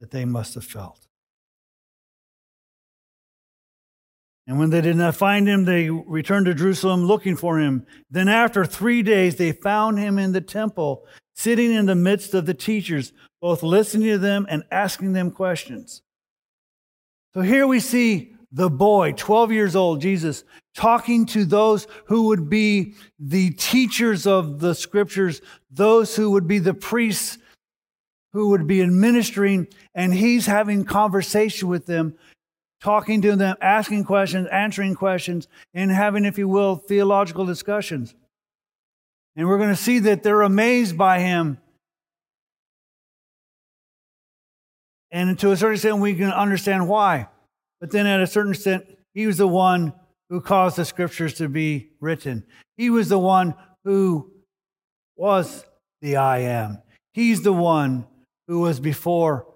that 0.00 0.10
they 0.10 0.24
must 0.24 0.54
have 0.54 0.64
felt? 0.64 1.03
And 4.46 4.58
when 4.58 4.70
they 4.70 4.82
did 4.82 4.96
not 4.96 5.16
find 5.16 5.48
him, 5.48 5.64
they 5.64 5.88
returned 5.88 6.46
to 6.46 6.54
Jerusalem 6.54 7.04
looking 7.04 7.34
for 7.36 7.58
him. 7.58 7.86
Then, 8.10 8.28
after 8.28 8.64
three 8.64 9.02
days, 9.02 9.36
they 9.36 9.52
found 9.52 9.98
him 9.98 10.18
in 10.18 10.32
the 10.32 10.40
temple, 10.42 11.06
sitting 11.34 11.72
in 11.72 11.86
the 11.86 11.94
midst 11.94 12.34
of 12.34 12.44
the 12.44 12.52
teachers, 12.54 13.12
both 13.40 13.62
listening 13.62 14.08
to 14.08 14.18
them 14.18 14.46
and 14.48 14.62
asking 14.70 15.14
them 15.14 15.30
questions. 15.30 16.02
So 17.32 17.40
here 17.40 17.66
we 17.66 17.80
see 17.80 18.34
the 18.52 18.70
boy, 18.70 19.12
12 19.16 19.50
years 19.50 19.74
old, 19.74 20.00
Jesus, 20.00 20.44
talking 20.76 21.26
to 21.26 21.44
those 21.44 21.86
who 22.06 22.28
would 22.28 22.48
be 22.48 22.94
the 23.18 23.50
teachers 23.50 24.26
of 24.26 24.60
the 24.60 24.74
scriptures, 24.74 25.40
those 25.70 26.14
who 26.14 26.30
would 26.32 26.46
be 26.46 26.58
the 26.58 26.74
priests 26.74 27.38
who 28.32 28.50
would 28.50 28.66
be 28.66 28.82
administering, 28.82 29.66
and 29.94 30.12
he's 30.12 30.46
having 30.46 30.84
conversation 30.84 31.68
with 31.68 31.86
them, 31.86 32.14
talking 32.84 33.22
to 33.22 33.34
them, 33.34 33.56
asking 33.62 34.04
questions, 34.04 34.46
answering 34.52 34.94
questions, 34.94 35.48
and 35.72 35.90
having, 35.90 36.26
if 36.26 36.36
you 36.36 36.46
will, 36.46 36.76
theological 36.76 37.46
discussions. 37.46 38.14
And 39.34 39.48
we're 39.48 39.56
going 39.56 39.70
to 39.70 39.76
see 39.76 40.00
that 40.00 40.22
they're 40.22 40.42
amazed 40.42 40.98
by 40.98 41.20
him. 41.20 41.56
And 45.10 45.38
to 45.38 45.50
a 45.52 45.56
certain 45.56 45.74
extent, 45.76 45.98
we 45.98 46.14
can 46.14 46.30
understand 46.30 46.86
why. 46.86 47.28
But 47.80 47.90
then, 47.90 48.06
at 48.06 48.20
a 48.20 48.26
certain 48.26 48.52
extent, 48.52 48.84
he 49.14 49.26
was 49.26 49.38
the 49.38 49.48
one 49.48 49.94
who 50.28 50.42
caused 50.42 50.76
the 50.76 50.84
scriptures 50.84 51.32
to 51.34 51.48
be 51.48 51.90
written. 52.00 52.44
He 52.76 52.90
was 52.90 53.08
the 53.08 53.18
one 53.18 53.54
who 53.84 54.30
was 55.16 55.64
the 56.02 56.16
I 56.16 56.40
am. 56.40 56.82
He's 57.14 57.40
the 57.40 57.52
one 57.52 58.06
who 58.46 58.60
was 58.60 58.78
before 58.78 59.46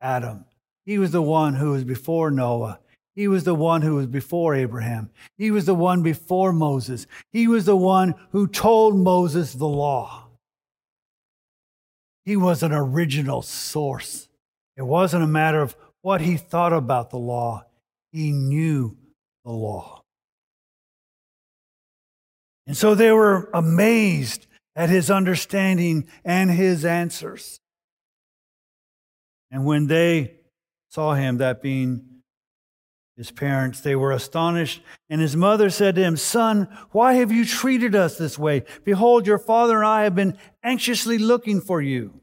Adam. 0.00 0.46
He 0.84 0.98
was 0.98 1.12
the 1.12 1.22
one 1.22 1.54
who 1.54 1.72
was 1.72 1.84
before 1.84 2.30
Noah. 2.30 2.80
He 3.14 3.28
was 3.28 3.44
the 3.44 3.54
one 3.54 3.82
who 3.82 3.96
was 3.96 4.06
before 4.06 4.54
Abraham. 4.54 5.10
He 5.36 5.50
was 5.50 5.66
the 5.66 5.74
one 5.74 6.02
before 6.02 6.52
Moses. 6.52 7.06
He 7.30 7.46
was 7.46 7.66
the 7.66 7.76
one 7.76 8.14
who 8.30 8.46
told 8.46 8.96
Moses 8.96 9.52
the 9.52 9.68
law. 9.68 10.28
He 12.24 12.36
was 12.36 12.62
an 12.62 12.72
original 12.72 13.42
source. 13.42 14.28
It 14.76 14.82
wasn't 14.82 15.24
a 15.24 15.28
matter 15.28 15.60
of 15.60 15.76
what 16.00 16.20
he 16.20 16.36
thought 16.36 16.72
about 16.72 17.10
the 17.10 17.18
law, 17.18 17.64
he 18.12 18.32
knew 18.32 18.96
the 19.44 19.52
law. 19.52 20.02
And 22.66 22.76
so 22.76 22.94
they 22.94 23.12
were 23.12 23.50
amazed 23.52 24.46
at 24.74 24.88
his 24.88 25.10
understanding 25.10 26.06
and 26.24 26.50
his 26.50 26.84
answers. 26.84 27.60
And 29.50 29.64
when 29.64 29.86
they 29.86 30.36
saw 30.92 31.14
him, 31.14 31.38
that 31.38 31.62
being 31.62 32.04
his 33.16 33.30
parents, 33.30 33.80
they 33.80 33.96
were 33.96 34.12
astonished. 34.12 34.82
And 35.08 35.22
his 35.22 35.34
mother 35.34 35.70
said 35.70 35.94
to 35.94 36.02
him, 36.02 36.18
Son, 36.18 36.68
why 36.90 37.14
have 37.14 37.32
you 37.32 37.46
treated 37.46 37.94
us 37.94 38.18
this 38.18 38.38
way? 38.38 38.64
Behold, 38.84 39.26
your 39.26 39.38
father 39.38 39.78
and 39.78 39.86
I 39.86 40.02
have 40.02 40.14
been 40.14 40.36
anxiously 40.62 41.16
looking 41.16 41.62
for 41.62 41.80
you. 41.80 42.20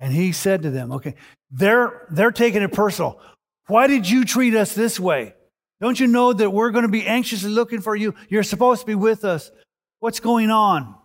And 0.00 0.12
he 0.12 0.32
said 0.32 0.62
to 0.62 0.70
them, 0.70 0.90
okay, 0.92 1.14
they're, 1.52 2.04
they're 2.10 2.32
taking 2.32 2.62
it 2.62 2.72
personal. 2.72 3.20
Why 3.68 3.86
did 3.86 4.10
you 4.10 4.24
treat 4.24 4.56
us 4.56 4.74
this 4.74 4.98
way? 4.98 5.34
Don't 5.80 5.98
you 6.00 6.08
know 6.08 6.32
that 6.32 6.50
we're 6.50 6.72
going 6.72 6.84
to 6.84 6.90
be 6.90 7.06
anxiously 7.06 7.50
looking 7.50 7.80
for 7.80 7.94
you? 7.94 8.16
You're 8.28 8.42
supposed 8.42 8.80
to 8.80 8.86
be 8.86 8.96
with 8.96 9.24
us. 9.24 9.52
What's 10.00 10.18
going 10.18 10.50
on? 10.50 10.96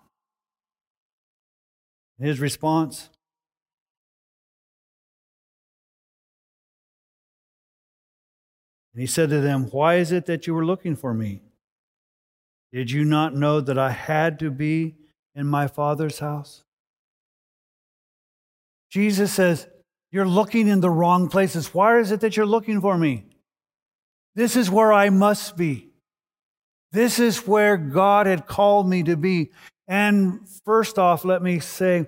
His 2.20 2.40
response 2.40 3.11
And 8.94 9.02
he 9.02 9.08
said 9.08 9.30
to 9.30 9.42
them, 9.42 9.68
Why 9.72 9.96
is 9.96 10.12
it 10.12 10.26
that 10.26 10.48
you 10.48 10.54
were 10.54 10.66
looking 10.66 10.96
for 10.96 11.14
me? 11.14 11.42
Did 12.74 12.92
you 12.92 13.04
not 13.04 13.36
know 13.36 13.62
that 13.62 13.78
I 13.78 13.92
had 13.92 14.40
to 14.40 14.52
be 14.52 14.96
in 15.36 15.48
my 15.48 15.68
Father's 15.68 16.20
house? 16.20 16.64
Jesus 18.90 19.32
says, 19.32 19.68
You're 20.12 20.28
looking 20.28 20.68
in 20.68 20.82
the 20.82 20.90
wrong 20.90 21.30
places. 21.30 21.74
Why 21.74 22.00
is 22.00 22.12
it 22.12 22.22
that 22.22 22.36
you're 22.36 22.46
looking 22.46 22.82
for 22.82 22.98
me? 22.98 23.26
This 24.36 24.56
is 24.56 24.70
where 24.70 24.94
I 24.94 25.10
must 25.10 25.58
be. 25.58 25.90
This 26.92 27.20
is 27.20 27.48
where 27.48 27.78
God 27.78 28.28
had 28.28 28.46
called 28.46 28.90
me 28.90 29.04
to 29.04 29.16
be. 29.16 29.52
And 29.88 30.48
first 30.66 30.98
off, 30.98 31.26
let 31.26 31.42
me 31.42 31.60
say 31.60 32.08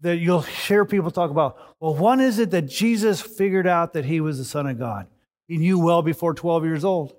that 0.00 0.16
you'll 0.16 0.42
hear 0.42 0.84
people 0.84 1.10
talk 1.10 1.30
about, 1.30 1.56
well, 1.80 1.94
when 1.94 2.20
is 2.20 2.38
it 2.38 2.50
that 2.50 2.62
Jesus 2.62 3.20
figured 3.20 3.66
out 3.66 3.92
that 3.92 4.04
he 4.04 4.20
was 4.20 4.38
the 4.38 4.44
Son 4.44 4.66
of 4.66 4.78
God? 4.78 5.06
He 5.52 5.58
knew 5.58 5.78
well 5.78 6.00
before 6.00 6.32
12 6.32 6.64
years 6.64 6.82
old. 6.82 7.12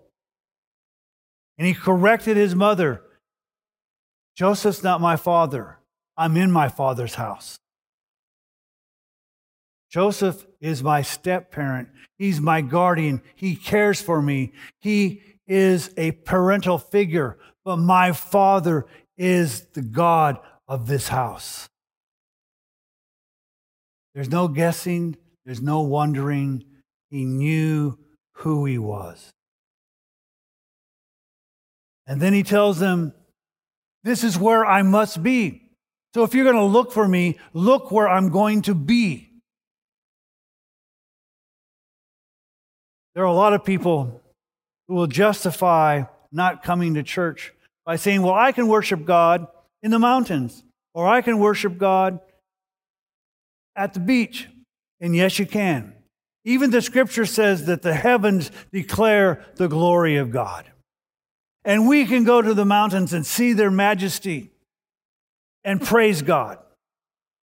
And 1.60 1.68
he 1.68 1.76
corrected 1.76 2.36
his 2.36 2.56
mother 2.56 3.04
Joseph's 4.36 4.82
not 4.82 5.00
my 5.00 5.18
father. 5.18 5.78
I'm 6.18 6.36
in 6.36 6.52
my 6.52 6.68
father's 6.68 7.14
house. 7.14 7.60
Joseph 9.92 10.48
is 10.60 10.82
my 10.82 11.04
step 11.04 11.52
parent. 11.52 11.90
He's 12.18 12.42
my 12.42 12.62
guardian. 12.62 13.22
He 13.36 13.56
cares 13.56 14.02
for 14.02 14.20
me. 14.20 14.54
He 14.82 15.22
is 15.46 15.92
a 15.96 16.14
parental 16.14 16.80
figure, 16.80 17.38
but 17.64 17.78
my 17.78 18.14
father 18.14 18.88
is 19.16 19.68
the 19.74 19.84
God 19.84 20.40
of 20.68 20.88
this 20.88 21.10
house. 21.10 21.70
There's 24.16 24.32
no 24.32 24.48
guessing, 24.48 25.18
there's 25.46 25.62
no 25.62 25.82
wondering. 25.82 26.64
He 27.12 27.26
knew 27.26 28.00
who 28.38 28.66
he 28.66 28.78
was. 28.78 29.30
And 32.08 32.22
then 32.22 32.34
he 32.34 32.44
tells 32.44 32.80
them, 32.80 33.14
This 34.04 34.24
is 34.24 34.38
where 34.38 34.66
I 34.66 34.82
must 34.82 35.24
be. 35.24 35.70
So 36.14 36.24
if 36.24 36.34
you're 36.34 36.44
going 36.44 36.56
to 36.56 36.64
look 36.64 36.92
for 36.92 37.08
me, 37.08 37.38
look 37.54 37.92
where 37.92 38.08
I'm 38.08 38.30
going 38.30 38.62
to 38.64 38.76
be. 38.76 39.30
There 43.16 43.24
are 43.24 43.28
a 43.28 43.34
lot 43.34 43.54
of 43.54 43.64
people 43.64 44.22
who 44.88 44.96
will 44.96 45.08
justify 45.08 46.04
not 46.32 46.64
coming 46.64 46.96
to 46.96 47.04
church 47.04 47.54
by 47.86 47.96
saying, 47.96 48.22
Well, 48.22 48.34
I 48.34 48.52
can 48.52 48.68
worship 48.68 49.06
God 49.06 49.48
in 49.82 49.92
the 49.92 50.00
mountains, 50.00 50.64
or 50.94 51.08
I 51.08 51.22
can 51.22 51.40
worship 51.40 51.78
God 51.78 52.20
at 53.76 53.94
the 53.94 54.00
beach. 54.00 54.48
And 55.00 55.16
yes, 55.16 55.38
you 55.40 55.46
can. 55.46 55.94
Even 56.46 56.72
the 56.72 56.82
scripture 56.82 57.26
says 57.26 57.66
that 57.66 57.82
the 57.82 57.94
heavens 57.94 58.52
declare 58.72 59.46
the 59.56 59.68
glory 59.68 60.18
of 60.18 60.32
God. 60.32 60.70
And 61.64 61.88
we 61.88 62.06
can 62.06 62.26
go 62.26 62.42
to 62.42 62.54
the 62.54 62.66
mountains 62.66 63.14
and 63.14 63.26
see 63.26 63.54
their 63.54 63.72
majesty 63.72 64.52
and 65.64 65.82
praise 65.82 66.22
God. 66.22 66.58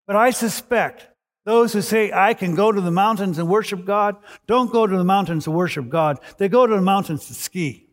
But 0.06 0.16
I 0.16 0.30
suspect 0.30 1.06
those 1.46 1.72
who 1.72 1.80
say, 1.80 2.12
I 2.12 2.34
can 2.34 2.54
go 2.54 2.70
to 2.70 2.80
the 2.80 2.90
mountains 2.90 3.38
and 3.38 3.48
worship 3.48 3.86
God, 3.86 4.16
don't 4.46 4.70
go 4.70 4.86
to 4.86 4.96
the 4.96 5.04
mountains 5.04 5.44
to 5.44 5.50
worship 5.50 5.88
God. 5.88 6.18
They 6.36 6.48
go 6.48 6.66
to 6.66 6.74
the 6.74 6.82
mountains 6.82 7.26
to 7.28 7.34
ski. 7.34 7.86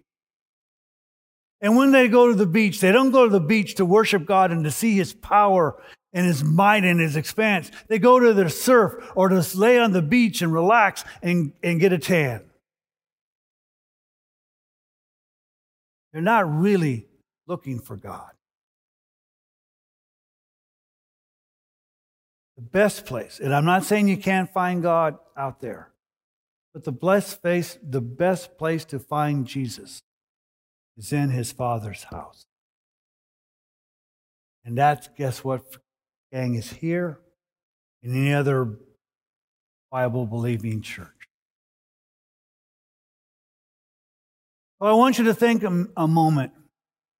And 1.61 1.75
when 1.77 1.91
they 1.91 2.07
go 2.07 2.27
to 2.27 2.35
the 2.35 2.45
beach, 2.45 2.81
they 2.81 2.91
don't 2.91 3.11
go 3.11 3.25
to 3.25 3.31
the 3.31 3.39
beach 3.39 3.75
to 3.75 3.85
worship 3.85 4.25
God 4.25 4.51
and 4.51 4.63
to 4.65 4.71
see 4.71 4.95
his 4.95 5.13
power 5.13 5.81
and 6.17 6.25
his 6.25 6.43
might 6.43 6.84
and 6.84 6.99
his 6.99 7.15
expanse. 7.15 7.69
They 7.89 7.99
go 7.99 8.19
to 8.19 8.34
the 8.34 8.49
surf 8.49 9.12
or 9.13 9.30
to 9.30 9.45
lay 9.56 9.77
on 9.77 9.91
the 9.91 10.01
beach 10.01 10.41
and 10.41 10.51
relax 10.51 11.03
and, 11.21 11.53
and 11.62 11.80
get 11.80 11.93
a 11.93 11.99
tan. 11.99 12.43
They're 16.12 16.23
not 16.23 16.51
really 16.51 17.06
looking 17.45 17.80
for 17.80 17.95
God. 17.95 18.32
The 22.56 22.63
best 22.63 23.06
place, 23.06 23.39
and 23.39 23.53
I'm 23.53 23.65
not 23.65 23.84
saying 23.84 24.08
you 24.08 24.17
can't 24.17 24.51
find 24.51 24.82
God 24.82 25.19
out 25.38 25.62
there, 25.62 25.91
but 26.73 26.84
the 26.84 26.91
best 26.91 27.43
place, 27.43 27.77
the 27.88 28.01
best 28.01 28.58
place 28.58 28.86
to 28.86 28.97
find 28.97 29.45
Jesus 29.45 30.01
is 30.97 31.13
in 31.13 31.30
his 31.30 31.51
father's 31.51 32.06
house. 32.06 32.47
And 34.65 34.75
that's, 34.75 35.10
guess 35.15 35.43
what, 35.43 35.62
gang, 36.31 36.55
is 36.55 36.71
here 36.71 37.19
in 38.03 38.11
any 38.11 38.33
other 38.33 38.77
Bible 39.91 40.25
believing 40.25 40.81
church. 40.81 41.07
I 44.79 44.93
want 44.93 45.17
you 45.17 45.25
to 45.25 45.33
think 45.33 45.63
a 45.63 46.07
moment 46.07 46.51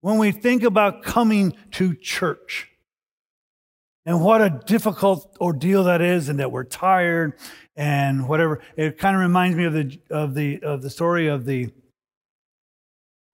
when 0.02 0.20
we 0.20 0.32
think 0.32 0.64
about 0.64 1.02
coming 1.02 1.56
to 1.72 1.96
church 1.96 2.70
and 4.06 4.22
what 4.22 4.42
a 4.42 4.62
difficult 4.66 5.36
ordeal 5.42 5.84
that 5.84 6.02
is, 6.02 6.30
and 6.30 6.40
that 6.40 6.52
we're 6.52 6.64
tired 6.64 7.34
and 7.76 8.28
whatever. 8.30 8.62
It 8.78 8.98
kind 8.98 9.16
of 9.16 9.22
reminds 9.22 9.58
me 9.58 9.66
of 9.66 9.74
the 9.74 10.00
of 10.10 10.34
the 10.34 10.62
of 10.62 10.82
the 10.82 10.90
story 10.90 11.28
of 11.28 11.46
the 11.46 11.70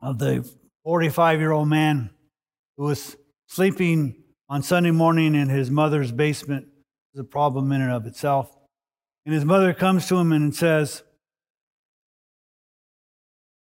of 0.01 0.17
the 0.17 0.49
45 0.83 1.39
year 1.39 1.51
old 1.51 1.67
man 1.67 2.09
who 2.75 2.85
was 2.85 3.15
sleeping 3.47 4.22
on 4.49 4.63
Sunday 4.63 4.91
morning 4.91 5.35
in 5.35 5.49
his 5.49 5.71
mother's 5.71 6.11
basement. 6.11 6.67
It's 7.13 7.21
a 7.21 7.23
problem 7.23 7.71
in 7.71 7.81
and 7.81 7.91
of 7.91 8.05
itself. 8.05 8.55
And 9.25 9.33
his 9.33 9.45
mother 9.45 9.73
comes 9.73 10.07
to 10.07 10.17
him 10.17 10.31
and 10.31 10.55
says, 10.55 11.03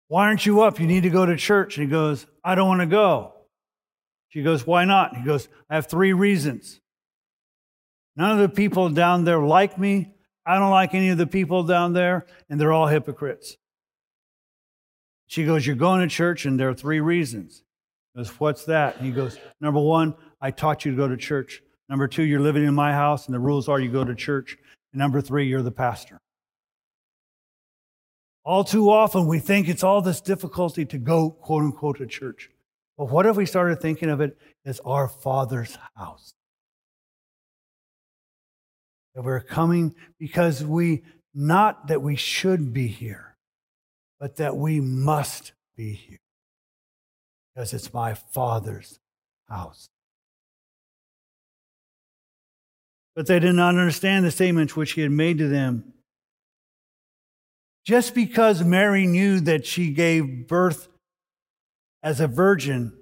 Why 0.08 0.26
aren't 0.26 0.46
you 0.46 0.62
up? 0.62 0.80
You 0.80 0.88
need 0.88 1.04
to 1.04 1.10
go 1.10 1.26
to 1.26 1.36
church. 1.38 1.78
And 1.78 1.88
he 1.88 1.92
goes, 1.92 2.26
I 2.44 2.56
don't 2.56 2.68
want 2.68 2.82
to 2.82 2.88
go. 2.88 3.34
She 4.30 4.44
goes, 4.44 4.66
Why 4.66 4.86
not? 4.86 5.16
He 5.16 5.24
goes, 5.24 5.48
I 5.70 5.76
have 5.76 5.88
three 5.88 6.14
reasons. 6.14 6.80
None 8.16 8.32
of 8.32 8.40
the 8.40 8.50
people 8.50 8.90
down 8.90 9.24
there 9.24 9.40
like 9.40 9.78
me. 9.78 10.14
I 10.46 10.58
don't 10.58 10.72
like 10.72 10.94
any 10.94 11.10
of 11.10 11.18
the 11.18 11.28
people 11.28 11.64
down 11.64 11.94
there, 11.94 12.26
and 12.50 12.60
they're 12.60 12.74
all 12.74 12.88
hypocrites. 12.88 13.56
She 15.28 15.46
goes, 15.46 15.66
You're 15.66 15.76
going 15.76 16.02
to 16.02 16.08
church, 16.08 16.46
and 16.46 16.60
there 16.60 16.70
are 16.70 16.74
three 16.74 17.00
reasons. 17.00 17.64
He 18.14 18.20
goes, 18.20 18.30
What's 18.40 18.66
that? 18.66 18.98
And 18.98 19.06
he 19.06 19.12
goes, 19.12 19.38
Number 19.62 19.80
one, 19.80 20.16
I 20.42 20.52
taught 20.52 20.86
you 20.86 20.92
to 20.92 20.98
go 20.98 21.08
to 21.08 21.18
church. 21.18 21.62
Number 21.90 22.08
two, 22.08 22.24
you're 22.24 22.40
living 22.40 22.66
in 22.66 22.74
my 22.74 22.94
house, 22.94 23.26
and 23.26 23.34
the 23.34 23.40
rules 23.40 23.68
are 23.68 23.80
you 23.80 23.92
go 23.92 24.04
to 24.04 24.16
church. 24.16 24.58
And 24.94 25.00
number 25.00 25.22
three, 25.22 25.48
you're 25.48 25.62
the 25.62 25.72
pastor. 25.72 26.20
All 28.44 28.64
too 28.64 28.90
often, 28.90 29.28
we 29.28 29.40
think 29.40 29.68
it's 29.68 29.84
all 29.84 30.02
this 30.02 30.22
difficulty 30.22 30.86
to 30.86 30.98
go, 30.98 31.30
quote 31.30 31.64
unquote, 31.64 31.98
to 31.98 32.08
church. 32.08 32.50
But 32.98 33.10
what 33.10 33.26
if 33.26 33.36
we 33.36 33.46
started 33.46 33.82
thinking 33.82 34.10
of 34.10 34.22
it 34.22 34.38
as 34.66 34.80
our 34.86 35.08
Father's 35.08 35.78
house? 35.96 36.34
that 39.20 39.26
we're 39.26 39.42
coming 39.42 39.94
because 40.18 40.64
we, 40.64 41.04
not 41.34 41.88
that 41.88 42.02
we 42.02 42.16
should 42.16 42.72
be 42.72 42.88
here, 42.88 43.36
but 44.18 44.38
that 44.38 44.56
we 44.56 44.80
must 44.80 45.52
be 45.76 45.94
here 45.94 46.20
because 47.54 47.74
it's 47.74 47.94
my 47.94 48.14
Father's 48.14 48.98
house. 49.50 49.90
But 53.20 53.28
they 53.28 53.40
did 53.40 53.56
not 53.56 53.76
understand 53.76 54.24
the 54.24 54.32
statement 54.32 54.78
which 54.78 54.94
he 54.94 55.02
had 55.02 55.12
made 55.12 55.40
to 55.40 55.50
them. 55.50 55.92
Just 57.84 58.16
because 58.16 58.64
Mary 58.64 59.06
knew 59.08 59.42
that 59.42 59.66
she 59.66 59.92
gave 59.92 60.48
birth 60.48 60.88
as 62.02 62.22
a 62.22 62.30
virgin 62.30 62.98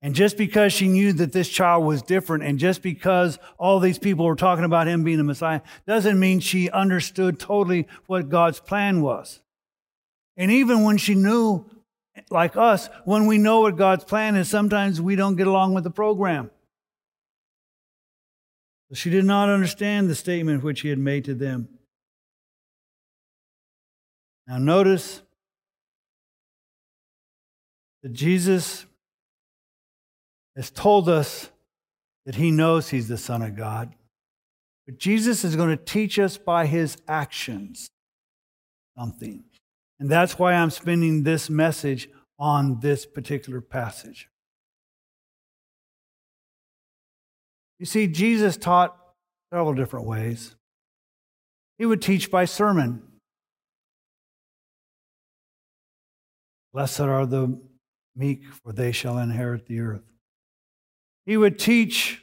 and 0.00 0.14
just 0.14 0.38
because 0.38 0.72
she 0.72 0.88
knew 0.88 1.12
that 1.12 1.34
this 1.34 1.50
child 1.50 1.84
was 1.84 2.00
different, 2.00 2.42
and 2.42 2.58
just 2.58 2.80
because 2.80 3.38
all 3.58 3.80
these 3.80 3.98
people 3.98 4.24
were 4.24 4.34
talking 4.34 4.64
about 4.64 4.88
him 4.88 5.04
being 5.04 5.18
the 5.18 5.24
Messiah, 5.24 5.60
doesn't 5.86 6.18
mean 6.18 6.40
she 6.40 6.70
understood 6.70 7.38
totally 7.38 7.86
what 8.06 8.30
God's 8.30 8.60
plan 8.60 9.02
was. 9.02 9.42
And 10.38 10.50
even 10.50 10.84
when 10.84 10.96
she 10.96 11.14
knew, 11.14 11.66
like 12.30 12.56
us, 12.56 12.88
when 13.04 13.26
we 13.26 13.36
know 13.36 13.60
what 13.60 13.76
God's 13.76 14.04
plan 14.04 14.36
is, 14.36 14.48
sometimes 14.48 15.02
we 15.02 15.16
don't 15.16 15.36
get 15.36 15.46
along 15.46 15.74
with 15.74 15.84
the 15.84 15.90
program. 15.90 16.50
She 18.92 19.10
did 19.10 19.24
not 19.24 19.48
understand 19.48 20.10
the 20.10 20.14
statement 20.14 20.64
which 20.64 20.80
he 20.80 20.88
had 20.88 20.98
made 20.98 21.24
to 21.26 21.34
them. 21.34 21.68
Now, 24.48 24.58
notice 24.58 25.22
that 28.02 28.12
Jesus 28.12 28.84
has 30.56 30.70
told 30.70 31.08
us 31.08 31.50
that 32.26 32.34
he 32.34 32.50
knows 32.50 32.88
he's 32.88 33.08
the 33.08 33.16
Son 33.16 33.42
of 33.42 33.56
God. 33.56 33.94
But 34.86 34.98
Jesus 34.98 35.44
is 35.44 35.54
going 35.54 35.68
to 35.68 35.76
teach 35.76 36.18
us 36.18 36.36
by 36.36 36.66
his 36.66 36.96
actions 37.06 37.90
something. 38.98 39.44
And 40.00 40.10
that's 40.10 40.38
why 40.38 40.54
I'm 40.54 40.70
spending 40.70 41.22
this 41.22 41.48
message 41.48 42.08
on 42.38 42.80
this 42.80 43.06
particular 43.06 43.60
passage. 43.60 44.28
You 47.80 47.86
see, 47.86 48.06
Jesus 48.06 48.56
taught 48.56 48.96
several 49.52 49.74
different 49.74 50.06
ways. 50.06 50.54
He 51.78 51.86
would 51.86 52.00
teach 52.00 52.30
by 52.30 52.44
sermon. 52.44 53.02
Blessed 56.72 57.00
are 57.00 57.26
the 57.26 57.60
meek, 58.14 58.44
for 58.62 58.72
they 58.72 58.92
shall 58.92 59.18
inherit 59.18 59.66
the 59.66 59.80
earth. 59.80 60.04
He 61.26 61.36
would 61.36 61.58
teach 61.58 62.22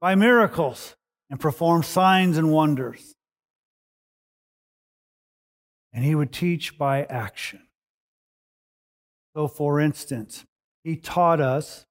by 0.00 0.14
miracles 0.14 0.94
and 1.28 1.40
perform 1.40 1.82
signs 1.82 2.36
and 2.36 2.52
wonders. 2.52 3.14
and 5.94 6.04
he 6.04 6.14
would 6.14 6.32
teach 6.32 6.76
by 6.76 7.04
action. 7.04 7.62
So, 9.34 9.46
for 9.46 9.80
instance, 9.80 10.44
he 10.82 10.96
taught 10.96 11.40
us 11.40 11.86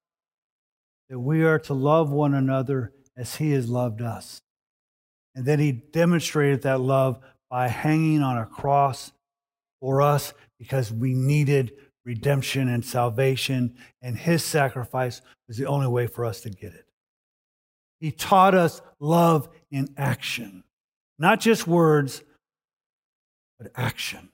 that 1.08 1.18
we 1.18 1.44
are 1.44 1.58
to 1.60 1.74
love 1.74 2.10
one 2.10 2.34
another 2.34 2.92
as 3.16 3.36
he 3.36 3.52
has 3.52 3.68
loved 3.68 4.00
us. 4.02 4.40
And 5.34 5.44
then 5.44 5.58
he 5.58 5.72
demonstrated 5.72 6.62
that 6.62 6.80
love 6.80 7.18
by 7.50 7.68
hanging 7.68 8.22
on 8.22 8.38
a 8.38 8.46
cross 8.46 9.12
for 9.80 10.00
us 10.00 10.32
because 10.58 10.92
we 10.92 11.14
needed 11.14 11.72
redemption 12.04 12.68
and 12.68 12.84
salvation, 12.84 13.74
and 14.02 14.16
his 14.16 14.44
sacrifice 14.44 15.22
was 15.48 15.56
the 15.56 15.66
only 15.66 15.86
way 15.86 16.06
for 16.06 16.24
us 16.24 16.40
to 16.42 16.50
get 16.50 16.74
it. 16.74 16.86
He 18.00 18.10
taught 18.10 18.54
us 18.54 18.82
love 19.00 19.48
in 19.70 19.88
action, 19.96 20.64
not 21.18 21.40
just 21.40 21.66
words, 21.66 22.22
but 23.58 23.70
action. 23.74 24.28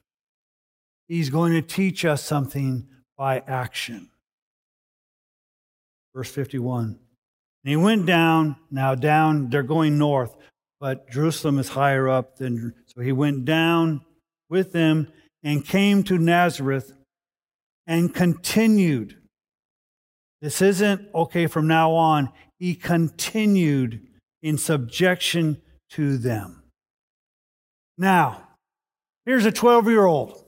He's 1.08 1.30
going 1.30 1.52
to 1.52 1.62
teach 1.62 2.04
us 2.04 2.22
something 2.22 2.88
by 3.16 3.40
action. 3.46 4.10
Verse 6.14 6.30
51. 6.30 6.84
And 6.84 7.70
he 7.70 7.76
went 7.76 8.06
down, 8.06 8.56
now 8.70 8.94
down, 8.94 9.50
they're 9.50 9.62
going 9.62 9.98
north, 9.98 10.34
but 10.80 11.10
Jerusalem 11.10 11.58
is 11.58 11.68
higher 11.68 12.08
up 12.08 12.36
than, 12.36 12.74
so 12.86 13.02
he 13.02 13.12
went 13.12 13.44
down 13.44 14.00
with 14.48 14.72
them 14.72 15.08
and 15.42 15.64
came 15.64 16.02
to 16.04 16.18
Nazareth 16.18 16.92
and 17.86 18.14
continued. 18.14 19.16
This 20.40 20.62
isn't 20.62 21.08
okay 21.14 21.46
from 21.46 21.66
now 21.66 21.92
on. 21.92 22.30
He 22.58 22.74
continued 22.74 24.06
in 24.42 24.56
subjection 24.56 25.60
to 25.90 26.16
them. 26.16 26.62
Now, 27.98 28.48
here's 29.26 29.44
a 29.44 29.52
12 29.52 29.88
year 29.88 30.06
old. 30.06 30.44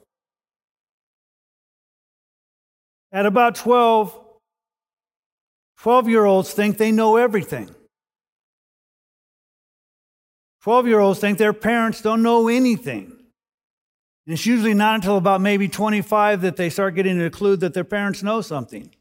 At 3.12 3.26
about 3.26 3.56
12, 3.56 4.18
12 5.82 6.08
year 6.08 6.24
olds 6.24 6.52
think 6.52 6.78
they 6.78 6.92
know 6.92 7.16
everything. 7.16 7.68
12 10.62 10.86
year 10.86 11.00
olds 11.00 11.18
think 11.18 11.38
their 11.38 11.52
parents 11.52 12.00
don't 12.00 12.22
know 12.22 12.46
anything. 12.46 13.06
And 14.24 14.32
it's 14.32 14.46
usually 14.46 14.74
not 14.74 14.94
until 14.94 15.16
about 15.16 15.40
maybe 15.40 15.66
25 15.66 16.42
that 16.42 16.54
they 16.54 16.70
start 16.70 16.94
getting 16.94 17.20
a 17.20 17.30
clue 17.30 17.56
that 17.56 17.74
their 17.74 17.82
parents 17.82 18.22
know 18.22 18.40
something. 18.42 18.94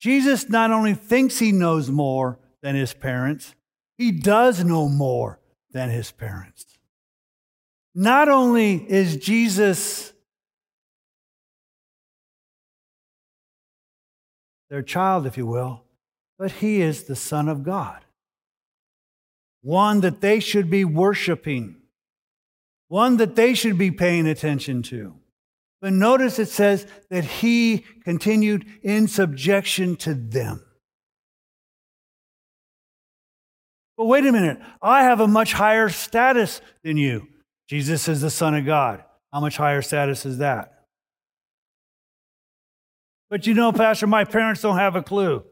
Jesus 0.00 0.48
not 0.48 0.70
only 0.70 0.94
thinks 0.94 1.40
he 1.40 1.50
knows 1.50 1.90
more 1.90 2.38
than 2.62 2.76
his 2.76 2.94
parents, 2.94 3.56
he 3.96 4.12
does 4.12 4.62
know 4.62 4.88
more 4.88 5.40
than 5.72 5.90
his 5.90 6.12
parents. 6.12 6.66
Not 7.96 8.28
only 8.28 8.76
is 8.76 9.16
Jesus 9.16 10.12
their 14.70 14.82
child, 14.82 15.26
if 15.26 15.36
you 15.36 15.46
will, 15.46 15.84
but 16.38 16.52
he 16.52 16.80
is 16.80 17.04
the 17.04 17.16
Son 17.16 17.48
of 17.48 17.62
God, 17.62 18.04
one 19.62 20.00
that 20.00 20.20
they 20.20 20.40
should 20.40 20.70
be 20.70 20.84
worshiping 20.84 21.78
one 22.88 23.18
that 23.18 23.36
they 23.36 23.54
should 23.54 23.78
be 23.78 23.90
paying 23.90 24.26
attention 24.26 24.82
to. 24.82 25.14
But 25.80 25.92
notice 25.92 26.38
it 26.38 26.48
says 26.48 26.86
that 27.10 27.24
he 27.24 27.84
continued 28.02 28.66
in 28.82 29.06
subjection 29.06 29.96
to 29.96 30.14
them. 30.14 30.64
But 33.96 34.06
wait 34.06 34.26
a 34.26 34.32
minute, 34.32 34.58
I 34.82 35.02
have 35.02 35.20
a 35.20 35.28
much 35.28 35.52
higher 35.52 35.88
status 35.88 36.60
than 36.82 36.96
you. 36.96 37.28
Jesus 37.68 38.08
is 38.08 38.20
the 38.20 38.30
Son 38.30 38.54
of 38.54 38.64
God. 38.64 39.04
How 39.32 39.40
much 39.40 39.56
higher 39.56 39.82
status 39.82 40.24
is 40.24 40.38
that? 40.38 40.77
But 43.30 43.46
you 43.46 43.54
know, 43.54 43.72
Pastor, 43.72 44.06
my 44.06 44.24
parents 44.24 44.62
don't 44.62 44.78
have 44.78 44.96
a 44.96 45.02
clue. 45.02 45.44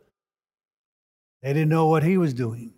They 1.43 1.53
didn't 1.53 1.69
know 1.69 1.87
what 1.87 2.03
he 2.03 2.17
was 2.17 2.33
doing. 2.33 2.75